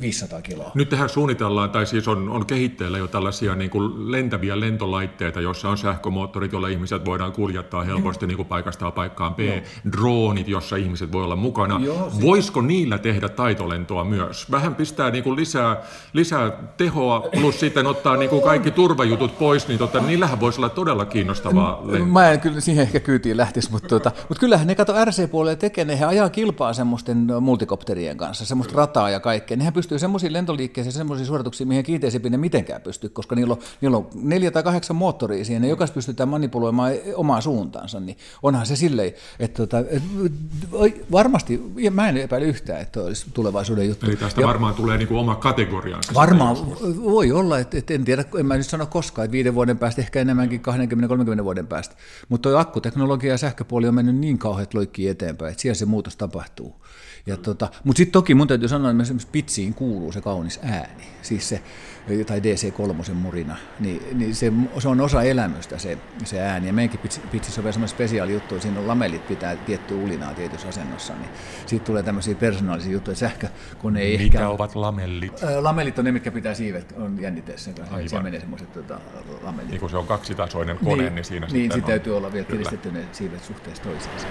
[0.00, 0.70] 500 kiloa.
[0.74, 5.68] Nyt tähän suunnitellaan, tai siis on, on kehitteillä jo tällaisia niin kuin lentäviä lentolaitteita, joissa
[5.68, 9.56] on sähkömoottorit, joilla ihmiset voidaan kuljettaa helposti niin kuin paikasta paikkaan B, Joo.
[9.92, 11.80] droonit, jossa ihmiset voi olla mukana.
[11.84, 14.50] Joo, Voisiko niillä tehdä taitolentoa myös?
[14.50, 15.82] Vähän pistää niin kuin lisää,
[16.12, 20.68] lisää tehoa, plus sitten ottaa niin kuin kaikki turvajutut pois, niin tota, niillähän voisi olla
[20.68, 22.06] todella kiinnostavaa lentoa.
[22.06, 25.84] Mä en kyllä siihen ehkä kyytiin lähtisi, mutta, tota, mutta kyllähän ne kato RC-puolelle tekee,
[25.84, 29.56] ne ajaa kilpaa semmoisten multikopterien kanssa, semmoista rataa ja kaikkea.
[29.56, 33.96] Nehän pystyy semmoisiin lentoliikkeisiin, semmoisiin suorituksiin, mihin kiinteäisempi ne mitenkään pystyy, koska niillä on, niillä
[33.96, 38.76] on neljä tai kahdeksan moottoria siihen, ja jokaista pystytään manipuloimaan omaa suuntaansa, niin onhan se
[38.76, 40.02] silleen, että tota, et,
[41.12, 44.06] varmasti, ja mä en epäile yhtään, että olisi tulevaisuuden juttu.
[44.06, 46.14] Eli tästä ja, varmaan tulee niin kuin oma kategoriansa.
[46.14, 46.56] Varmaan
[47.04, 49.78] voi olla, että, että en tiedä, en mä nyt sano koskaan, että viiden vuoden vuoden
[49.78, 50.62] päästä, ehkä enemmänkin
[51.40, 51.96] 20-30 vuoden päästä.
[52.28, 56.16] Mutta tuo akkuteknologia ja sähköpuoli on mennyt niin kauheat loikkiin eteenpäin, että siellä se muutos
[56.16, 56.84] tapahtuu.
[57.26, 61.04] Ja tota, mutta sitten toki mun täytyy sanoa, että esimerkiksi pitsiin kuuluu se kaunis ääni,
[61.22, 61.62] siis se,
[62.26, 66.66] tai DC3 murina, niin, niin se, se, on osa elämystä se, se ääni.
[66.66, 71.12] Ja meidänkin pitsissä on semmoinen spesiaali juttu, siinä on lamellit pitää tiettyä ulinaa tietyssä asennossa,
[71.14, 71.28] niin
[71.66, 73.48] siitä tulee tämmöisiä persoonallisia juttuja, sähkö,
[73.78, 74.48] kun ei Mitä ehkä...
[74.48, 75.40] ovat lamellit?
[75.60, 77.70] Lamellit on ne, mitkä pitää siivet, on jännitteessä,
[78.06, 79.00] siellä menee semmoiset tota,
[79.42, 79.70] lamellit.
[79.70, 81.88] Niin kun se on kaksitasoinen kone, niin, niin siinä niin, sitten on...
[81.88, 84.26] täytyy olla vielä kiristetty ne siivet suhteessa toisiinsa.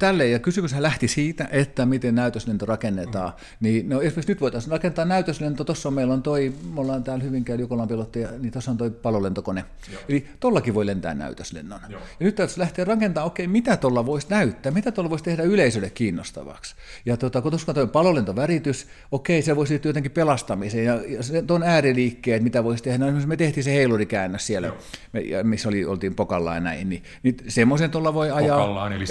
[0.00, 3.28] Tälleen, ja kysymyshän lähti siitä, että miten näytöslento rakennetaan.
[3.28, 3.44] Mm.
[3.60, 7.60] Niin, no esimerkiksi nyt voitaisiin rakentaa näytöslento, tuossa meillä on toi, me ollaan täällä Hyvinkään
[7.60, 9.64] Jukolan pilotti, niin tuossa on toi palolentokone.
[9.92, 10.02] Joo.
[10.08, 11.80] Eli tollakin voi lentää näytöslennon.
[11.88, 12.00] Joo.
[12.20, 15.90] Ja nyt täytyisi lähteä rakentamaan, okei, mitä tuolla voisi näyttää, mitä tuolla voisi tehdä yleisölle
[15.90, 16.74] kiinnostavaksi.
[17.06, 21.62] Ja tuota, kun tuossa on palolentoväritys, okei, se voisi liittyä jotenkin pelastamiseen, ja, ja tuon
[21.62, 24.72] ääriliikkeet, mitä voisi tehdä, no me tehtiin se heilurikäännös siellä,
[25.12, 28.58] me, missä oli, oltiin pokalla ja näin, niin, niin semmoisen tuolla voi ajaa.
[28.58, 29.04] Pokallaan, eli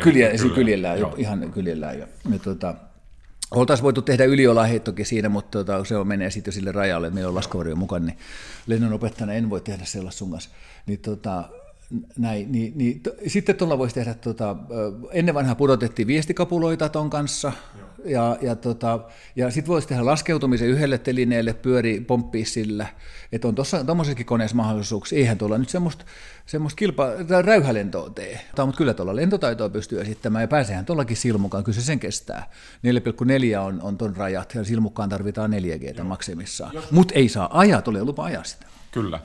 [0.00, 1.98] kyliä, kyliä, kyljellä, kyljellään, jo, ihan kyljellään.
[1.98, 2.74] Ja, ja tuota,
[3.50, 7.28] Oltaisiin voitu tehdä yliolaheittokin siinä, mutta tuota, se on, menee sitten jo sille rajalle, meillä
[7.28, 8.18] on laskuvarjo mukaan, niin
[8.66, 10.50] lennonopettajana en voi tehdä sellaista sun kanssa.
[10.86, 11.44] Niin, tuota,
[12.18, 14.56] näin, niin, niin, to, sitten tuolla voisi tehdä, tuota,
[15.12, 19.00] ennen vanhaa pudotettiin viestikapuloita ton kanssa, Joo ja, ja, tota,
[19.36, 22.86] ja sitten voisi tehdä laskeutumisen yhdelle telineelle, pyöri, pomppii sillä,
[23.32, 23.54] että on
[23.86, 25.18] tuommoisessakin koneessa mahdollisuuksia.
[25.18, 26.04] Eihän tuolla nyt semmoista,
[26.46, 31.64] semmoista kilpa, tai räyhälentoa tee, mutta kyllä tuolla lentotaitoa pystyy esittämään, ja pääsehän tuollakin silmukaan,
[31.64, 32.50] kyllä se sen kestää.
[33.54, 36.72] 4,4 on, on ton rajat, ja silmukkaan tarvitaan 4G maksimissaan.
[36.90, 38.66] Mutta ei saa ajaa, tulee lupa ajaa sitä.
[38.92, 39.20] Kyllä.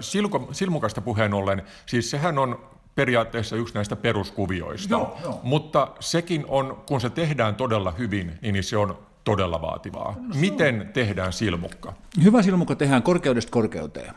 [0.00, 5.40] Silko, silmukasta puheen ollen, siis sehän on periaatteessa yksi näistä peruskuvioista, Joo, joo.
[5.42, 10.16] mutta sekin on, kun se tehdään todella hyvin, niin se on todella vaativaa.
[10.20, 11.92] No, Miten tehdään silmukka?
[12.24, 14.14] Hyvä silmukka tehdään korkeudesta korkeuteen.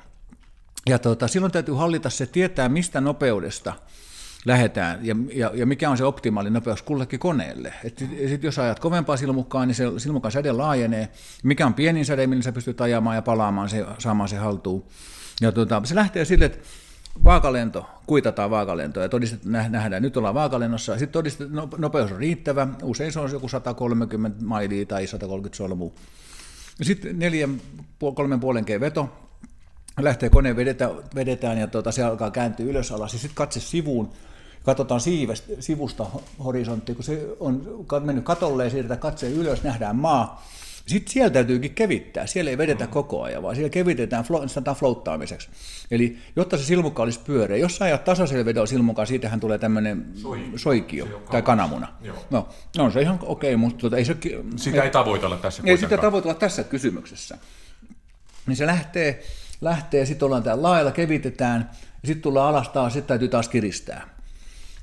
[0.89, 3.73] Ja tuota, silloin täytyy hallita se, tietää mistä nopeudesta
[4.45, 7.73] lähdetään ja, ja, ja mikä on se optimaali nopeus kullekin koneelle.
[7.83, 11.09] Et sit jos ajat kovempaa silmukkaa, niin se silmukan säde laajenee.
[11.43, 14.83] Mikä on pienin säde, millä sä pystyt ajamaan ja palaamaan se, saamaan se haltuun.
[15.41, 16.59] Ja tuota, se lähtee sille, että
[17.23, 18.99] vaakalento, kuitataan vaakalento.
[18.99, 23.31] Ja todistet, nähdään, nyt ollaan vaakalennossa, sitten todistet, no, nopeus on riittävä, usein se on
[23.31, 25.91] joku 130 mailia tai 130 solmua.
[26.81, 27.61] Sitten neljän,
[28.15, 29.09] kolmen puolen veto,
[29.99, 33.11] lähtee koneen vedetään, vedetään ja tuota, se alkaa kääntyä ylös alas.
[33.11, 34.09] Sitten katse sivuun,
[34.63, 36.05] katsotaan siivestä, sivusta
[36.43, 40.43] horisontti, kun se on mennyt katolle ja siirretään katse ylös, nähdään maa,
[40.89, 42.27] sitten siellä täytyykin kevittää.
[42.27, 42.91] Siellä ei vedetä mm.
[42.91, 45.49] koko ajan, vaan siellä kevitetään, sanotaan floattaamiseksi.
[45.91, 50.05] Eli jotta se silmukka olisi pyöreä, jos sä ajat tasaisella vedolla silmukkaa, siitähän tulee tämmöinen
[50.15, 51.87] soikio, soikio tai kananmuna.
[52.01, 52.25] Joo.
[52.29, 54.17] No, no se ihan okei, okay, mutta tuota, ei se...
[54.55, 57.37] Sitä ei tavoitella tässä Ei sitä tavoitella tässä kysymyksessä.
[58.47, 59.23] Niin se lähtee,
[59.61, 61.69] lähtee sitten ollaan täällä lailla, kevitetään,
[62.01, 64.09] ja sitten tullaan alas taas, sitten täytyy taas kiristää.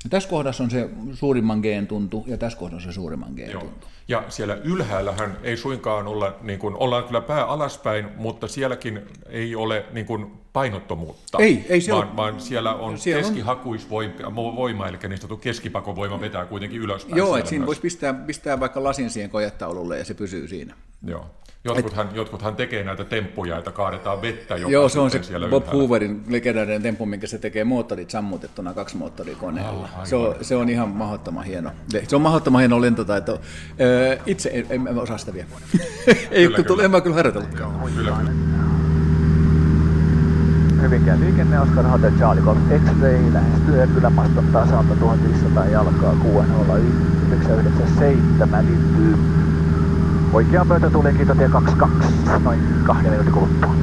[0.04, 3.50] Ja tässä kohdassa on se suurimman geen tuntu, ja tässä kohdassa on se suurimman geen
[3.50, 3.86] tuntu.
[4.08, 9.56] Ja siellä ylhäällähän ei suinkaan olla, niin kuin, ollaan kyllä pää alaspäin, mutta sielläkin ei
[9.56, 11.38] ole niin kuin, painottomuutta.
[11.38, 16.80] Ei, ei siellä vaan, vaan siellä on siellä keskihakuisvoima, eli niin sanottu keskipakovoima vetää kuitenkin
[16.80, 17.18] ylöspäin.
[17.18, 20.74] Joo, että siinä voisi pistää, pistää vaikka lasin siihen kojettaululle ja se pysyy siinä.
[21.06, 21.26] Joo.
[21.66, 25.48] Jotkuthan, Et, jotkuthan tekee näitä temppuja, että kaadetaan vettä joka Joo, se on se siellä
[25.48, 25.82] Bob ylhäällä.
[25.82, 29.88] Hooverin legendaarinen temppu, minkä se tekee moottorit sammutettuna kaksi moottorikoneella.
[29.98, 31.70] Oh, se, on, se on ihan mahdottoman hieno.
[32.08, 33.40] Se on mahdottoman hieno lentotaito.
[34.26, 35.48] Itse en, en, en osaa sitä vielä.
[36.30, 36.82] Ei, kyllä, kyllä.
[36.82, 37.80] en mä kyllä harjoitellutkaan.
[37.94, 38.16] Kyllä, kyllä.
[40.82, 49.16] Hyvinkään liikenne Oscar Hotel Charlie Golf X-Ray lähestyy ylämaston tasalta 1500 jalkaa 60997 liittyy
[50.32, 53.74] Oikea pöytä tulee kiitotie 22 noin kahden minuutin kuluttua.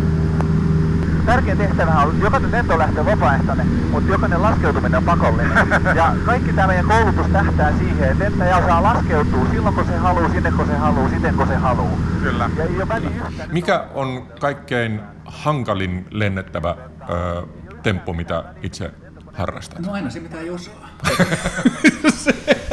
[1.26, 5.68] Tärkein tehtävä on, jokainen lento lähtee vapaaehtoinen, mutta jokainen laskeutuminen on pakollinen.
[5.96, 10.30] Ja kaikki tämä meidän koulutus tähtää siihen, että lentäjä osaa laskeutua silloin kun se haluaa,
[10.30, 11.98] sinne kun se haluaa, siten kun se haluaa.
[12.24, 12.50] Kyllä.
[12.58, 13.50] Ja ei ole yhtään.
[13.52, 16.76] Mikä on kaikkein hankalin lennettävä
[17.10, 17.48] ö,
[17.84, 18.91] temppu, mitä itse
[19.34, 19.80] harrastat?
[19.80, 20.89] No aina se, mitä ei osaa.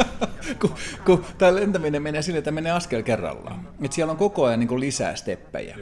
[0.59, 0.75] kun,
[1.05, 3.69] kun tämä lentäminen menee sille, että menee askel kerrallaan.
[3.85, 5.77] Et siellä on koko ajan niin lisää steppejä.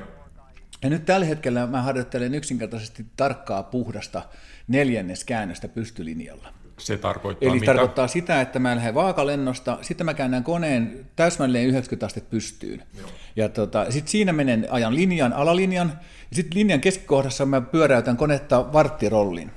[0.84, 4.22] Ja nyt tällä hetkellä mä harjoittelen yksinkertaisesti tarkkaa puhdasta
[4.68, 6.54] neljännes käännöstä pystylinjalla.
[6.78, 7.66] Se tarkoittaa Eli mitä?
[7.66, 12.84] tarkoittaa sitä, että mä lähden vaakalennosta, sitten mä käännän koneen täsmälleen 90 astetta pystyyn.
[12.98, 13.10] Joo.
[13.36, 16.00] Ja tota, sitten siinä menen ajan linjan, alalinjan,
[16.30, 19.52] ja sitten linjan keskikohdassa mä pyöräytän konetta varttirollin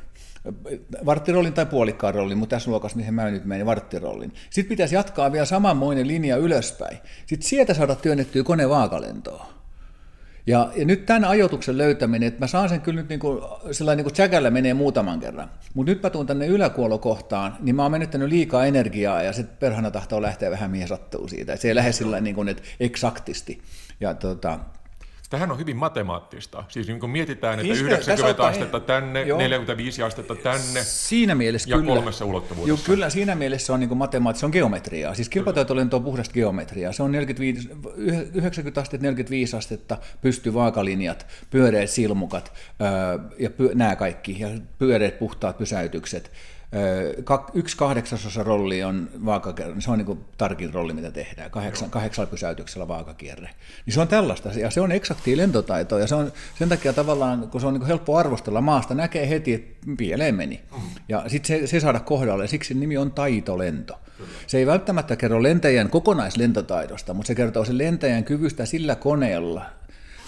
[1.06, 4.32] varttirollin tai puolikkaan rollin, mutta tässä luokassa, mihin mä nyt menen, varttirollin.
[4.50, 6.98] Sitten pitäisi jatkaa vielä samanmoinen linja ylöspäin.
[7.26, 9.46] Sitten sieltä saada työnnettyä kone vaakalentoon.
[10.46, 14.06] Ja, ja nyt tämän ajoituksen löytäminen, että mä saan sen kyllä nyt niin kuin, sellainen
[14.06, 15.50] niin kuin menee muutaman kerran.
[15.74, 19.90] Mutta nyt mä tuun tänne yläkuolokohtaan, niin mä oon menettänyt liikaa energiaa ja se perhana
[19.90, 21.52] tahtoo lähteä vähän mihin sattuu siitä.
[21.52, 23.62] Et se ei lähde sillä niin kuin, että eksaktisti.
[24.00, 24.58] Ja tota,
[25.32, 26.64] Tähän on hyvin matemaattista.
[26.68, 29.38] Siis niin kun mietitään, että 90 astetta tänne, joo.
[29.38, 32.68] 45 astetta tänne siinä mielessä ja kyllä, kolmessa ulottuvuudessa.
[32.68, 35.14] Joo, kyllä siinä mielessä se on niin matemaattista, on geometriaa.
[35.14, 36.92] Siis kilpataitolento on puhdasta geometriaa.
[36.92, 37.68] Se on 45,
[38.34, 42.52] 90 astetta, 45 astetta, pysty vaakalinjat, pyöreät silmukat
[43.38, 46.30] ja py, nämä kaikki, ja pyöreät puhtaat pysäytykset
[47.54, 52.88] yksi kahdeksasosa rolli on vaakakierre, se on niin tarkin rolli, mitä tehdään, kahdeksan, kahdeksalla pysäytyksellä
[52.88, 53.50] vaakakierre.
[53.86, 57.48] Niin se on tällaista, ja se on eksaktia lentotaitoa, ja se on sen takia tavallaan,
[57.48, 60.60] kun se on niin helppo arvostella maasta, näkee heti, että pieleen meni.
[61.08, 63.98] Ja sitten se, se saada kohdalle, siksi nimi on taitolento.
[64.46, 69.64] Se ei välttämättä kerro lentäjän kokonaislentotaidosta, mutta se kertoo sen lentäjän kyvystä sillä koneella,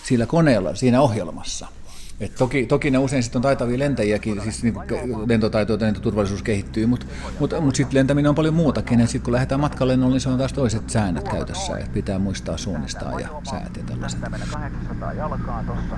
[0.04, 1.66] sillä koneella siinä ohjelmassa.
[2.20, 4.74] Et toki, toki ne usein sitten on taitavia lentäjiäkin, siis niin
[5.26, 7.06] lentotaito ja lentoturvallisuus kehittyy, mutta
[7.40, 9.00] mut, mut sitten lentäminen on paljon muutakin.
[9.00, 12.56] Ja sitten kun lähdetään matkalle, niin se on taas toiset säännöt käytössä, että pitää muistaa
[12.56, 14.20] suunnistaa ja säät ja tällaiset.
[14.20, 15.96] Mennä 800 jalkaa tuossa.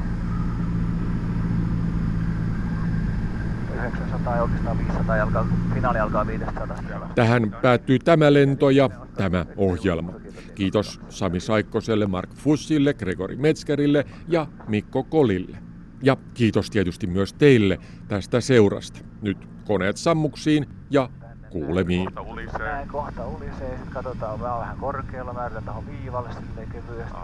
[3.75, 7.09] 900 ja oikeastaan 500 jalkaa, kun finaali alkaa 500 siellä.
[7.15, 10.13] Tähän päättyy tämä lento ja tämä ohjelma.
[10.55, 15.66] Kiitos Sami Saikkoselle, Mark Fussille, Gregori Metzgerille ja Mikko Kolille.
[16.07, 17.79] Ja kiitos tietysti myös teille
[18.09, 18.99] tästä seurasta.
[19.23, 21.09] Nyt koneet sammuksiin ja
[21.51, 22.05] kuulemiin.
[22.05, 22.59] Kohta ulisee.
[22.59, 27.17] Näin kohta ulisee, sitten katsotaan, mä oon vähän korkealla, mä yritän tuohon viivalle silleen kevyesti.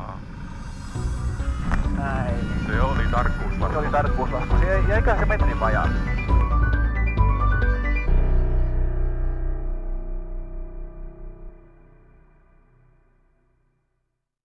[1.98, 2.34] Näin.
[2.66, 3.78] Se oli Se tarkkuusvarma.
[3.78, 4.58] oli tarkkuuslasku.
[4.58, 5.90] Se jäiköhän se metrin vajaan.